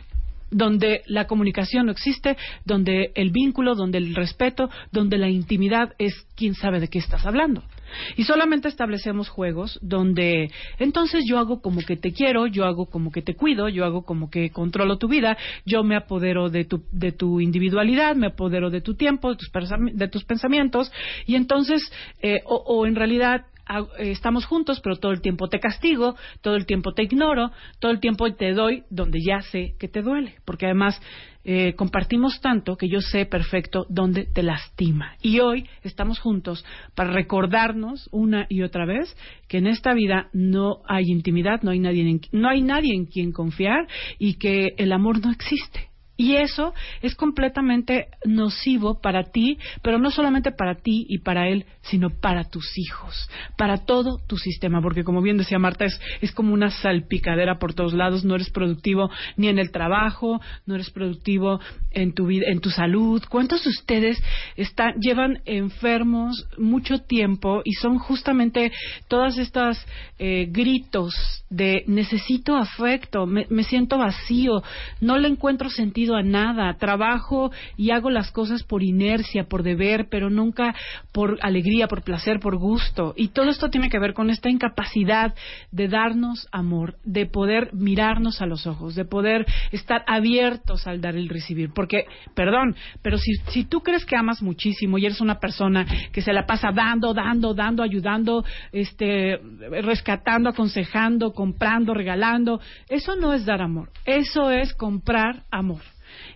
[0.52, 6.14] donde la comunicación no existe, donde el vínculo, donde el respeto, donde la intimidad es
[6.36, 7.64] quién sabe de qué estás hablando.
[8.16, 13.10] Y solamente establecemos juegos donde entonces yo hago como que te quiero, yo hago como
[13.10, 15.36] que te cuido, yo hago como que controlo tu vida,
[15.66, 19.50] yo me apodero de tu, de tu individualidad, me apodero de tu tiempo, de tus,
[19.92, 20.92] de tus pensamientos,
[21.26, 23.46] y entonces, eh, o, o en realidad
[23.98, 28.00] estamos juntos, pero todo el tiempo te castigo, todo el tiempo te ignoro, todo el
[28.00, 31.00] tiempo te doy donde ya sé que te duele, porque además
[31.44, 35.16] eh, compartimos tanto que yo sé perfecto dónde te lastima.
[35.20, 39.16] Y hoy estamos juntos para recordarnos una y otra vez
[39.48, 43.06] que en esta vida no hay intimidad, no hay nadie en, no hay nadie en
[43.06, 45.91] quien confiar y que el amor no existe.
[46.22, 51.66] Y eso es completamente nocivo para ti, pero no solamente para ti y para él,
[51.80, 56.30] sino para tus hijos, para todo tu sistema, porque como bien decía Marta, es, es
[56.30, 60.90] como una salpicadera por todos lados, no eres productivo ni en el trabajo, no eres
[60.90, 61.58] productivo
[61.90, 63.20] en tu vida, en tu salud.
[63.28, 64.22] ¿Cuántos de ustedes
[64.54, 68.70] están, llevan enfermos mucho tiempo y son justamente
[69.08, 69.84] todas estas
[70.20, 71.16] eh, gritos
[71.50, 74.62] de necesito afecto, me, me siento vacío,
[75.00, 80.08] no le encuentro sentido a nada, trabajo y hago las cosas por inercia, por deber,
[80.10, 80.74] pero nunca
[81.12, 83.14] por alegría, por placer, por gusto.
[83.16, 85.34] Y todo esto tiene que ver con esta incapacidad
[85.70, 91.16] de darnos amor, de poder mirarnos a los ojos, de poder estar abiertos al dar
[91.16, 91.70] y recibir.
[91.74, 96.22] Porque, perdón, pero si, si tú crees que amas muchísimo y eres una persona que
[96.22, 99.40] se la pasa dando, dando, dando, ayudando, este,
[99.82, 105.82] rescatando, aconsejando, comprando, regalando, eso no es dar amor, eso es comprar amor.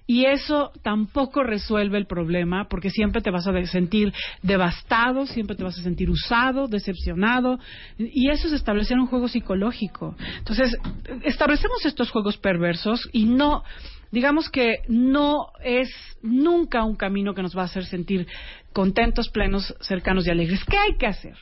[0.06, 5.64] Y eso tampoco resuelve el problema porque siempre te vas a sentir devastado, siempre te
[5.64, 7.58] vas a sentir usado, decepcionado.
[7.98, 10.14] Y eso es establecer un juego psicológico.
[10.38, 10.76] Entonces,
[11.24, 13.64] establecemos estos juegos perversos y no,
[14.12, 15.90] digamos que no es
[16.22, 18.28] nunca un camino que nos va a hacer sentir
[18.72, 20.64] contentos, plenos, cercanos y alegres.
[20.64, 21.36] ¿Qué hay que hacer?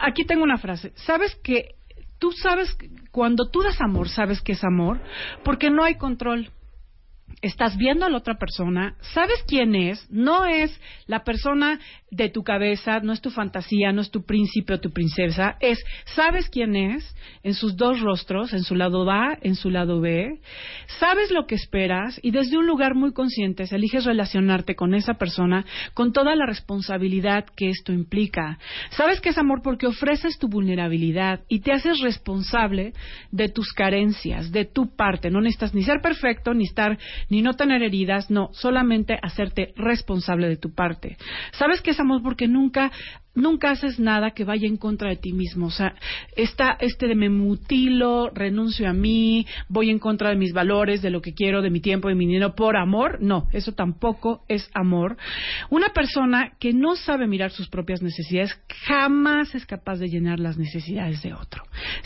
[0.00, 0.92] Aquí tengo una frase.
[0.96, 1.74] ¿Sabes que
[2.18, 2.76] tú sabes,
[3.10, 5.00] cuando tú das amor, sabes que es amor?
[5.44, 6.50] Porque no hay control
[7.42, 11.78] estás viendo a la otra persona, sabes quién es, no es la persona
[12.10, 15.82] de tu cabeza, no es tu fantasía, no es tu príncipe o tu princesa, es
[16.16, 20.40] sabes quién es en sus dos rostros, en su lado A, en su lado B,
[20.98, 25.64] sabes lo que esperas y desde un lugar muy consciente eliges relacionarte con esa persona
[25.94, 28.58] con toda la responsabilidad que esto implica.
[28.90, 32.92] Sabes que es amor porque ofreces tu vulnerabilidad y te haces responsable
[33.30, 35.30] de tus carencias, de tu parte.
[35.30, 40.48] No necesitas ni ser perfecto, ni estar, ni no tener heridas, no, solamente hacerte responsable
[40.48, 41.16] de tu parte.
[41.52, 42.90] Sabes que es amor porque nunca
[43.38, 45.66] nunca haces nada que vaya en contra de ti mismo.
[45.66, 45.94] O sea,
[46.36, 51.10] está este de me mutilo, renuncio a mí, voy en contra de mis valores, de
[51.10, 53.18] lo que quiero, de mi tiempo, de mi dinero, por amor.
[53.20, 55.16] No, eso tampoco es amor.
[55.70, 60.58] Una persona que no sabe mirar sus propias necesidades jamás es capaz de llenar las
[60.58, 61.62] necesidades de otro.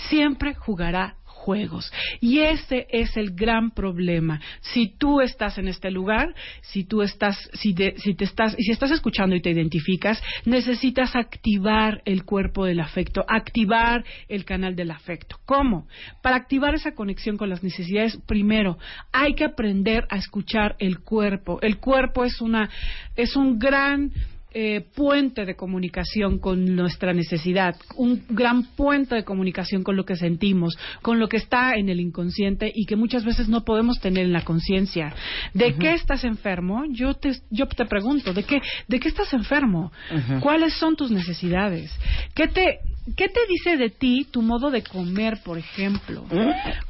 [0.09, 1.93] Siempre jugará juegos.
[2.21, 4.41] Y ese es el gran problema.
[4.61, 8.93] Si tú estás en este lugar, si tú estás, si, si te estás, si estás
[8.93, 15.37] escuchando y te identificas, necesitas activar el cuerpo del afecto, activar el canal del afecto.
[15.45, 15.89] ¿Cómo?
[16.23, 18.79] Para activar esa conexión con las necesidades, primero,
[19.13, 21.59] hay que aprender a escuchar el cuerpo.
[21.61, 22.71] El cuerpo es una,
[23.17, 24.13] es un gran
[24.55, 30.17] eh, puente de comunicación con nuestra necesidad, un gran puente de comunicación con lo que
[30.17, 34.27] sentimos, con lo que está en el inconsciente y que muchas veces no podemos tener
[34.27, 35.15] en la conciencia.
[35.55, 36.85] ¿De qué estás enfermo?
[36.91, 39.93] Yo te, yo te pregunto, ¿de qué, ¿de qué estás enfermo?
[40.41, 41.91] ¿Cuáles son tus necesidades?
[42.35, 42.81] ¿Qué te,
[43.17, 46.25] ¿Qué te dice de ti tu modo de comer, por ejemplo?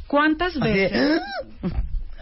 [0.06, 1.20] ¿Cuántas veces?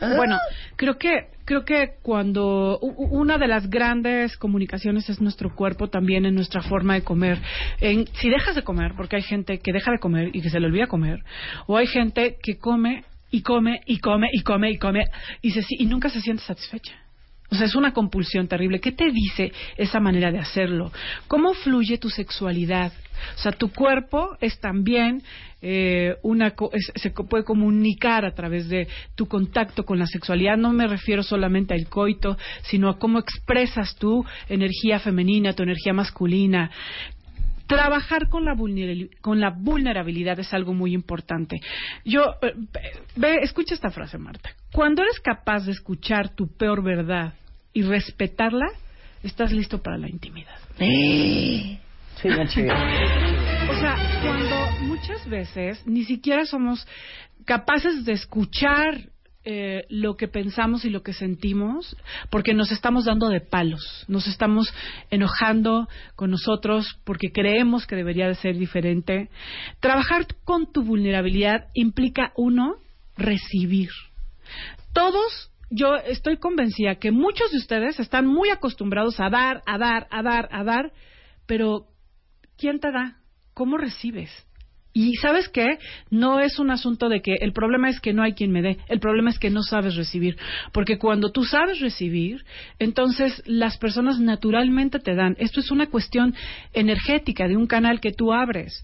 [0.01, 0.39] Bueno,
[0.77, 6.35] creo que creo que cuando una de las grandes comunicaciones es nuestro cuerpo también en
[6.35, 7.39] nuestra forma de comer.
[7.81, 10.61] En, si dejas de comer, porque hay gente que deja de comer y que se
[10.61, 11.25] le olvida comer,
[11.67, 15.05] o hay gente que come y come y come y come y come
[15.43, 16.95] y, se, y nunca se siente satisfecha.
[17.51, 18.81] O sea, es una compulsión terrible.
[18.81, 20.93] ¿Qué te dice esa manera de hacerlo?
[21.27, 22.93] ¿Cómo fluye tu sexualidad?
[23.37, 25.23] O sea, tu cuerpo es también
[25.63, 26.55] eh, una
[26.95, 30.57] se puede comunicar a través de tu contacto con la sexualidad.
[30.57, 35.93] No me refiero solamente al coito, sino a cómo expresas tu energía femenina, tu energía
[35.93, 36.71] masculina.
[37.67, 38.57] Trabajar con la,
[39.21, 41.61] con la vulnerabilidad es algo muy importante.
[42.05, 42.55] Yo, eh,
[43.17, 44.51] ve, escucha esta frase, Marta.
[44.73, 47.35] Cuando eres capaz de escuchar tu peor verdad
[47.73, 48.67] y respetarla,
[49.23, 50.57] estás listo para la intimidad.
[52.23, 56.87] Sí, o sea, cuando muchas veces ni siquiera somos
[57.47, 59.09] capaces de escuchar
[59.43, 61.97] eh, lo que pensamos y lo que sentimos,
[62.29, 64.73] porque nos estamos dando de palos, nos estamos
[65.11, 69.31] enojando con nosotros porque creemos que debería de ser diferente.
[69.81, 72.75] Trabajar con tu vulnerabilidad implica, uno,
[73.17, 73.89] recibir.
[74.93, 80.09] Todos yo estoy convencida que muchos de ustedes están muy acostumbrados a dar, a dar,
[80.11, 80.93] a dar, a dar,
[81.47, 81.87] pero
[82.59, 83.19] ¿quién te da?
[83.55, 84.31] ¿Cómo recibes?
[84.93, 85.79] Y sabes qué?
[86.11, 88.79] No es un asunto de que el problema es que no hay quien me dé,
[88.89, 90.37] el problema es que no sabes recibir.
[90.73, 92.45] Porque cuando tú sabes recibir,
[92.81, 95.37] entonces las personas naturalmente te dan.
[95.39, 96.35] Esto es una cuestión
[96.73, 98.83] energética de un canal que tú abres.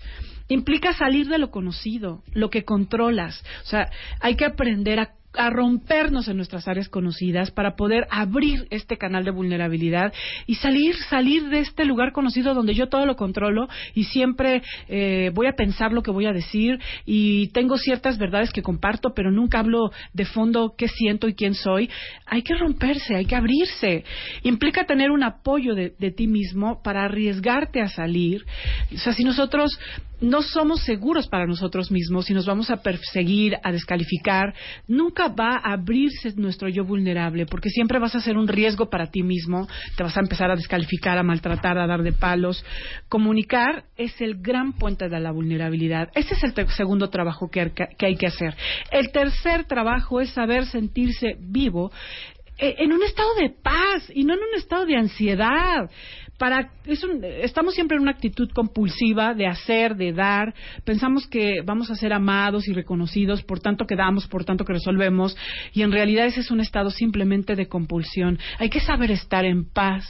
[0.48, 3.42] Implica salir de lo conocido, lo que controlas.
[3.64, 8.66] O sea, hay que aprender a a rompernos en nuestras áreas conocidas para poder abrir
[8.70, 10.12] este canal de vulnerabilidad
[10.46, 15.31] y salir salir de este lugar conocido donde yo todo lo controlo y siempre eh,
[15.35, 19.31] voy a pensar lo que voy a decir y tengo ciertas verdades que comparto pero
[19.31, 21.90] nunca hablo de fondo qué siento y quién soy.
[22.27, 24.05] Hay que romperse hay que abrirse.
[24.42, 28.44] Implica tener un apoyo de, de ti mismo para arriesgarte a salir.
[28.94, 29.79] O sea si nosotros
[30.20, 34.55] no somos seguros para nosotros mismos y nos vamos a perseguir, a descalificar,
[34.88, 39.11] nunca va a abrirse nuestro yo vulnerable, porque siempre vas a ser un riesgo para
[39.11, 42.64] ti mismo, te vas a empezar a descalificar, a maltratar, a dar de palos.
[43.09, 46.09] Comunicar es el gran puente de la vulnerabilidad.
[46.14, 48.55] Ese es el segundo trabajo que, que hay que hacer.
[48.90, 51.90] El tercer trabajo es saber sentirse vivo
[52.59, 55.90] eh, en un estado de paz y no en un estado de ansiedad
[56.39, 56.70] para
[57.43, 62.12] estamos siempre en una actitud compulsiva de hacer, de dar, pensamos que vamos a ser
[62.12, 65.37] amados y reconocidos, por tanto que damos, por tanto que resolvemos,
[65.72, 68.39] y en realidad ese es un estado simplemente de compulsión.
[68.59, 70.05] Hay que saber estar en paz,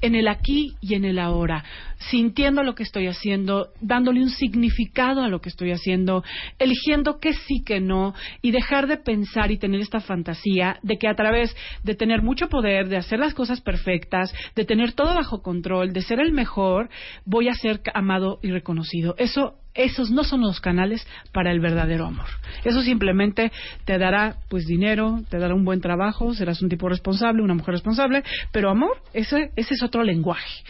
[0.00, 1.64] en el aquí y en el ahora,
[2.10, 6.24] sintiendo lo que estoy haciendo, dándole un significado a lo que estoy haciendo,
[6.58, 11.08] eligiendo qué sí, que no, y dejar de pensar y tener esta fantasía de que
[11.08, 11.54] a través
[11.84, 16.02] de tener mucho poder, de hacer las cosas perfectas, de tener todo bajo control, de
[16.02, 16.88] ser el mejor,
[17.24, 19.14] voy a ser amado y reconocido.
[19.18, 22.26] Eso esos no son los canales para el verdadero amor.
[22.64, 23.52] Eso simplemente
[23.84, 27.74] te dará pues dinero, te dará un buen trabajo, serás un tipo responsable, una mujer
[27.74, 30.64] responsable, pero amor, ese, ese es otro lenguaje.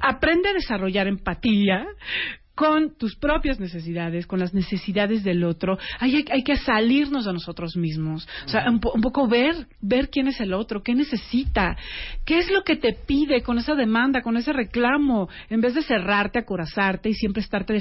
[0.00, 1.86] Aprende a desarrollar empatía
[2.58, 5.78] con tus propias necesidades, con las necesidades del otro.
[6.00, 8.28] Hay, hay, que salirnos de nosotros mismos.
[8.46, 11.76] O sea, un, poco ver, ver quién es el otro, qué necesita,
[12.24, 15.84] qué es lo que te pide con esa demanda, con ese reclamo, en vez de
[15.84, 17.80] cerrarte, acorazarte y siempre estarte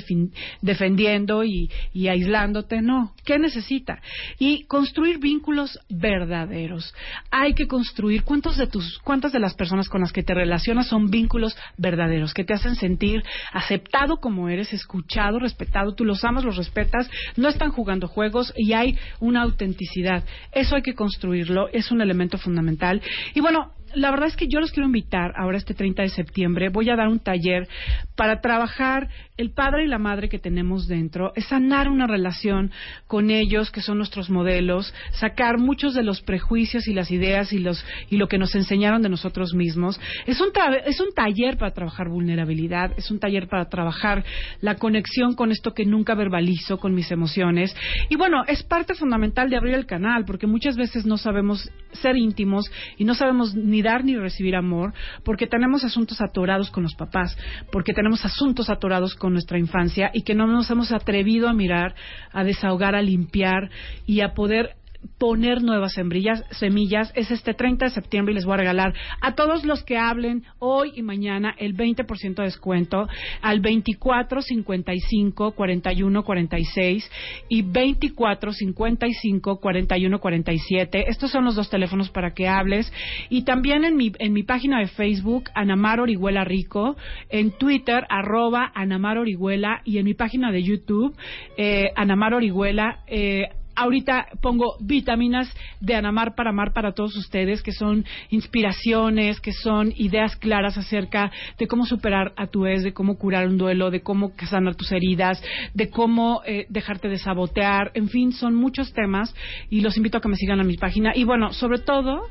[0.61, 2.83] defendiendo y, y aislándote.
[2.83, 3.99] No, ¿qué necesita?
[4.37, 6.93] Y construir vínculos verdaderos.
[7.31, 10.85] Hay que construir, ¿cuántos de tus, cuántas de las personas con las que te relacionas
[10.85, 14.66] son vínculos verdaderos, que te hacen sentir aceptado como eres?
[14.73, 20.23] Escuchado, respetado, tú los amas, los respetas, no están jugando juegos y hay una autenticidad.
[20.51, 23.01] Eso hay que construirlo, es un elemento fundamental.
[23.33, 26.69] Y bueno, la verdad es que yo los quiero invitar ahora este 30 de septiembre.
[26.69, 27.67] Voy a dar un taller
[28.15, 32.71] para trabajar el padre y la madre que tenemos dentro, es sanar una relación
[33.05, 37.59] con ellos que son nuestros modelos, sacar muchos de los prejuicios y las ideas y
[37.59, 39.99] los y lo que nos enseñaron de nosotros mismos.
[40.25, 40.47] Es un
[40.85, 44.25] es un taller para trabajar vulnerabilidad, es un taller para trabajar
[44.61, 47.75] la conexión con esto que nunca verbalizo, con mis emociones.
[48.09, 52.17] Y bueno, es parte fundamental de abrir el canal porque muchas veces no sabemos ser
[52.17, 56.95] íntimos y no sabemos ni dar ni recibir amor porque tenemos asuntos atorados con los
[56.95, 57.37] papás,
[57.71, 61.95] porque tenemos asuntos atorados con nuestra infancia y que no nos hemos atrevido a mirar,
[62.31, 63.69] a desahogar, a limpiar
[64.05, 64.75] y a poder
[65.17, 69.35] poner nuevas semillas, semillas es este 30 de septiembre y les voy a regalar a
[69.35, 73.07] todos los que hablen hoy y mañana el 20% de descuento
[73.41, 77.11] al 24 55 41 46
[77.49, 81.05] y 24 55 41 47.
[81.09, 82.91] Estos son los dos teléfonos para que hables
[83.29, 86.95] y también en mi en mi página de Facebook Anamar Orihuela Rico,
[87.29, 91.15] en Twitter arroba Anamar Orihuela y en mi página de YouTube
[91.57, 95.49] eh, Anamar Orihuela eh, ahorita pongo vitaminas
[95.79, 101.31] de Anamar para amar para todos ustedes, que son inspiraciones, que son ideas claras acerca
[101.57, 104.91] de cómo superar a tu ex, de cómo curar un duelo, de cómo sanar tus
[104.91, 105.41] heridas,
[105.73, 109.33] de cómo eh, dejarte de sabotear, en fin, son muchos temas
[109.69, 111.11] y los invito a que me sigan a mi página.
[111.15, 112.21] Y bueno, sobre todo,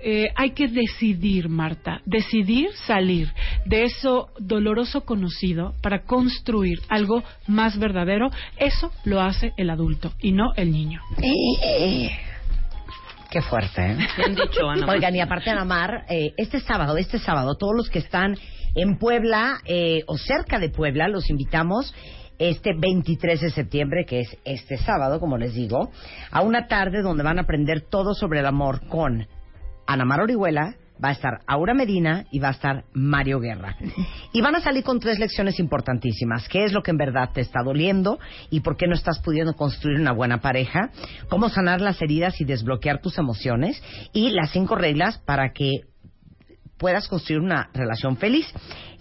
[0.00, 3.32] eh, hay que decidir, Marta, decidir salir
[3.64, 8.30] de eso doloroso conocido para construir algo más verdadero.
[8.58, 10.89] Eso lo hace el adulto y no el niño.
[11.22, 12.10] Eh,
[13.30, 13.96] qué fuerte, ¿eh?
[14.30, 18.36] dicho, Oigan, y aparte, Anamar, eh, este sábado, este sábado, todos los que están
[18.74, 21.94] en Puebla eh, o cerca de Puebla, los invitamos
[22.38, 25.90] este 23 de septiembre, que es este sábado, como les digo,
[26.30, 29.26] a una tarde donde van a aprender todo sobre el amor con
[29.86, 33.76] Anamar Orihuela, va a estar Aura Medina y va a estar Mario Guerra.
[34.32, 36.48] Y van a salir con tres lecciones importantísimas.
[36.48, 39.54] ¿Qué es lo que en verdad te está doliendo y por qué no estás pudiendo
[39.54, 40.90] construir una buena pareja?
[41.28, 43.82] ¿Cómo sanar las heridas y desbloquear tus emociones?
[44.12, 45.82] Y las cinco reglas para que
[46.78, 48.46] puedas construir una relación feliz.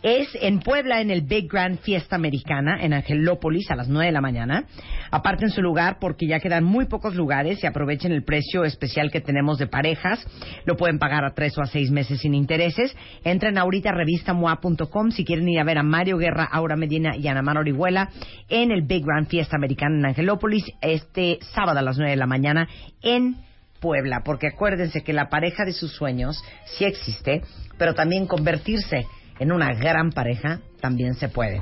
[0.01, 4.11] Es en Puebla, en el Big Grand Fiesta Americana, en Angelópolis, a las 9 de
[4.13, 4.65] la mañana.
[5.11, 9.19] Aparten su lugar porque ya quedan muy pocos lugares y aprovechen el precio especial que
[9.19, 10.25] tenemos de parejas.
[10.65, 12.95] Lo pueden pagar a tres o a seis meses sin intereses.
[13.25, 17.27] Entren ahorita a revistamoa.com si quieren ir a ver a Mario Guerra, Aura Medina y
[17.27, 18.09] Ana Mar Orihuela
[18.47, 22.27] en el Big Grand Fiesta Americana en Angelópolis este sábado a las 9 de la
[22.27, 22.69] mañana
[23.01, 23.35] en
[23.81, 27.41] Puebla, porque acuérdense que la pareja de sus sueños sí existe,
[27.77, 29.05] pero también convertirse
[29.39, 31.61] en una gran pareja también se puede.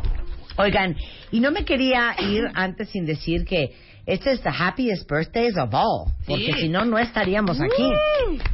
[0.57, 0.95] Oigan,
[1.32, 3.71] y no me quería ir antes sin decir que
[4.05, 7.91] este es the happiest birthdays of all, porque si no, no estaríamos aquí.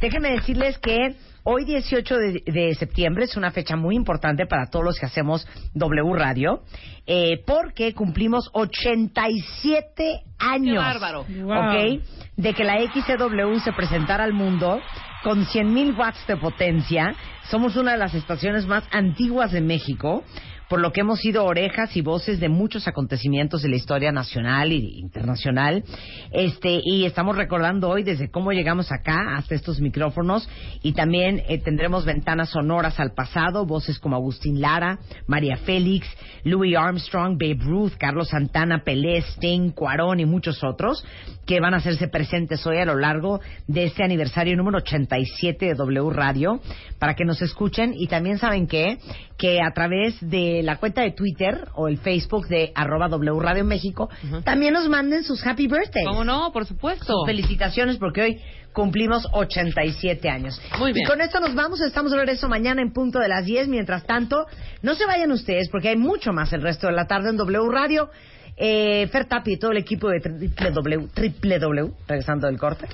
[0.00, 1.14] Déjenme decirles que
[1.44, 5.46] hoy 18 de, de septiembre es una fecha muy importante para todos los que hacemos
[5.74, 6.64] W Radio,
[7.06, 10.82] eh, porque cumplimos 87 años.
[10.82, 11.24] bárbaro.
[11.24, 11.52] Wow.
[11.52, 12.02] ¿ok?
[12.36, 14.80] De que la XCW se presentara al mundo
[15.24, 17.16] con 100.000 watts de potencia.
[17.50, 20.22] Somos una de las estaciones más antiguas de México,
[20.68, 24.72] por lo que hemos sido orejas y voces de muchos acontecimientos de la historia nacional
[24.72, 25.84] e internacional.
[26.32, 30.48] Este, y estamos recordando hoy desde cómo llegamos acá hasta estos micrófonos
[30.82, 36.08] y también eh, tendremos ventanas sonoras al pasado, voces como Agustín Lara, María Félix,
[36.44, 41.04] Louis Armstrong, Babe Ruth, Carlos Santana, Pelé, Sting, Cuarón y muchos otros
[41.46, 45.74] que van a hacerse presentes hoy a lo largo de este aniversario número 87 de
[45.74, 46.60] W Radio
[46.98, 48.98] para que nos escuchen y también saben que
[49.36, 53.64] que a través de la cuenta de Twitter o el Facebook de arroba W Radio
[53.64, 54.08] México
[54.44, 56.06] también nos manden sus happy birthdays.
[56.06, 56.52] ¿Cómo no?
[56.52, 57.06] Por supuesto.
[57.06, 58.40] Sus felicitaciones porque hoy
[58.72, 60.60] cumplimos 87 años.
[60.78, 61.06] Muy bien.
[61.06, 63.68] Y con esto nos vamos, estamos de regreso mañana en punto de las 10.
[63.68, 64.46] Mientras tanto,
[64.82, 67.68] no se vayan ustedes porque hay mucho más el resto de la tarde en W
[67.70, 68.10] Radio.
[68.56, 72.86] Eh, Fer Tapi y todo el equipo de triple W, triple W, regresando del corte,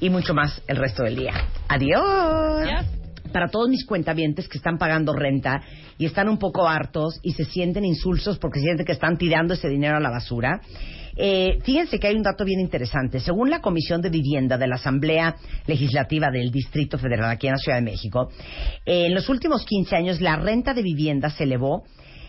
[0.00, 1.34] y mucho más el resto del día.
[1.68, 3.01] Adiós.
[3.32, 5.62] Para todos mis cuentavientes que están pagando renta
[5.98, 9.68] y están un poco hartos y se sienten insulsos porque sienten que están tirando ese
[9.68, 10.60] dinero a la basura,
[11.16, 13.20] eh, fíjense que hay un dato bien interesante.
[13.20, 17.58] Según la Comisión de Vivienda de la Asamblea Legislativa del Distrito Federal aquí en la
[17.58, 18.30] Ciudad de México,
[18.86, 21.84] eh, en los últimos 15 años la renta de vivienda se elevó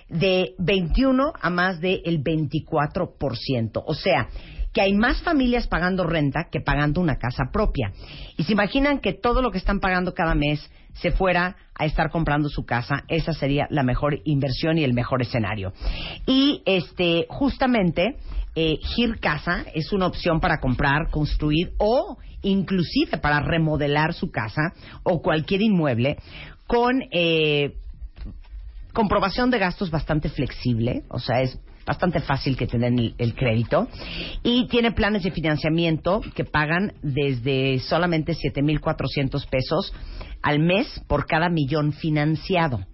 [0.10, 3.84] de 21 a más del 24%.
[3.86, 4.28] O sea,
[4.74, 7.94] que hay más familias pagando renta que pagando una casa propia.
[8.38, 12.10] Y se imaginan que todo lo que están pagando cada mes se fuera a estar
[12.10, 15.74] comprando su casa, esa sería la mejor inversión y el mejor escenario.
[16.26, 18.18] Y este, justamente,
[18.56, 24.74] eh, Gir Casa es una opción para comprar, construir o inclusive para remodelar su casa
[25.04, 26.18] o cualquier inmueble
[26.68, 27.74] con eh,
[28.94, 33.36] comprobación de gastos bastante flexible, o sea, es bastante fácil que te den el, el
[33.36, 33.88] crédito
[34.42, 39.94] y tiene planes de financiamiento que pagan desde solamente 7.400 pesos
[40.42, 42.86] al mes por cada millón financiado.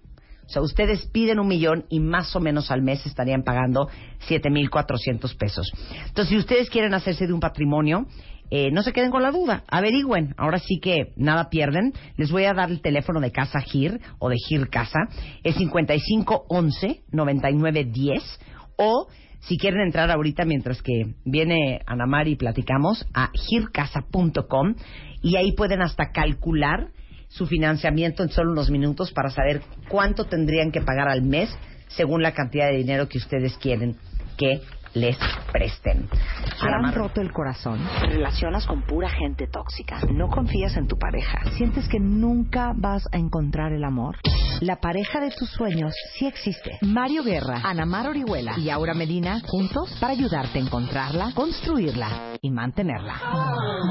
[0.50, 3.88] O sea, ustedes piden un millón y más o menos al mes estarían pagando
[4.28, 5.70] 7.400 pesos.
[6.08, 8.06] Entonces, si ustedes quieren hacerse de un patrimonio,
[8.50, 10.34] eh, no se queden con la duda, averigüen.
[10.36, 11.92] Ahora sí que nada pierden.
[12.16, 14.98] Les voy a dar el teléfono de Casa Gir o de Gir Casa.
[15.44, 18.40] Es 5511 9910
[18.76, 19.08] o
[19.40, 24.74] si quieren entrar ahorita mientras que viene Ana Mari y platicamos a gircasa.com
[25.22, 26.88] y ahí pueden hasta calcular
[27.28, 31.48] su financiamiento en solo unos minutos para saber cuánto tendrían que pagar al mes
[31.88, 33.96] según la cantidad de dinero que ustedes quieren
[34.36, 34.60] que
[34.94, 35.16] les
[35.52, 36.08] presten.
[36.08, 37.78] ¿Te han roto el corazón?
[38.00, 40.00] ¿Te relacionas con pura gente tóxica?
[40.12, 41.38] ¿No confías en tu pareja?
[41.56, 44.16] ¿Sientes que nunca vas a encontrar el amor?
[44.60, 46.78] La pareja de tus sueños sí existe.
[46.82, 52.50] Mario Guerra, Ana Mar Orihuela y Aura Medina juntos para ayudarte a encontrarla, construirla y
[52.50, 53.14] mantenerla.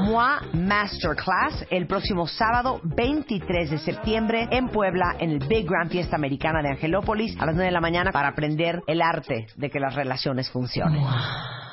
[0.04, 6.16] MOA Masterclass el próximo sábado 23 de septiembre en Puebla en el Big Grand Fiesta
[6.16, 9.80] Americana de Angelópolis a las 9 de la mañana para aprender el arte de que
[9.80, 10.50] las relaciones
[10.96, 11.69] Wah.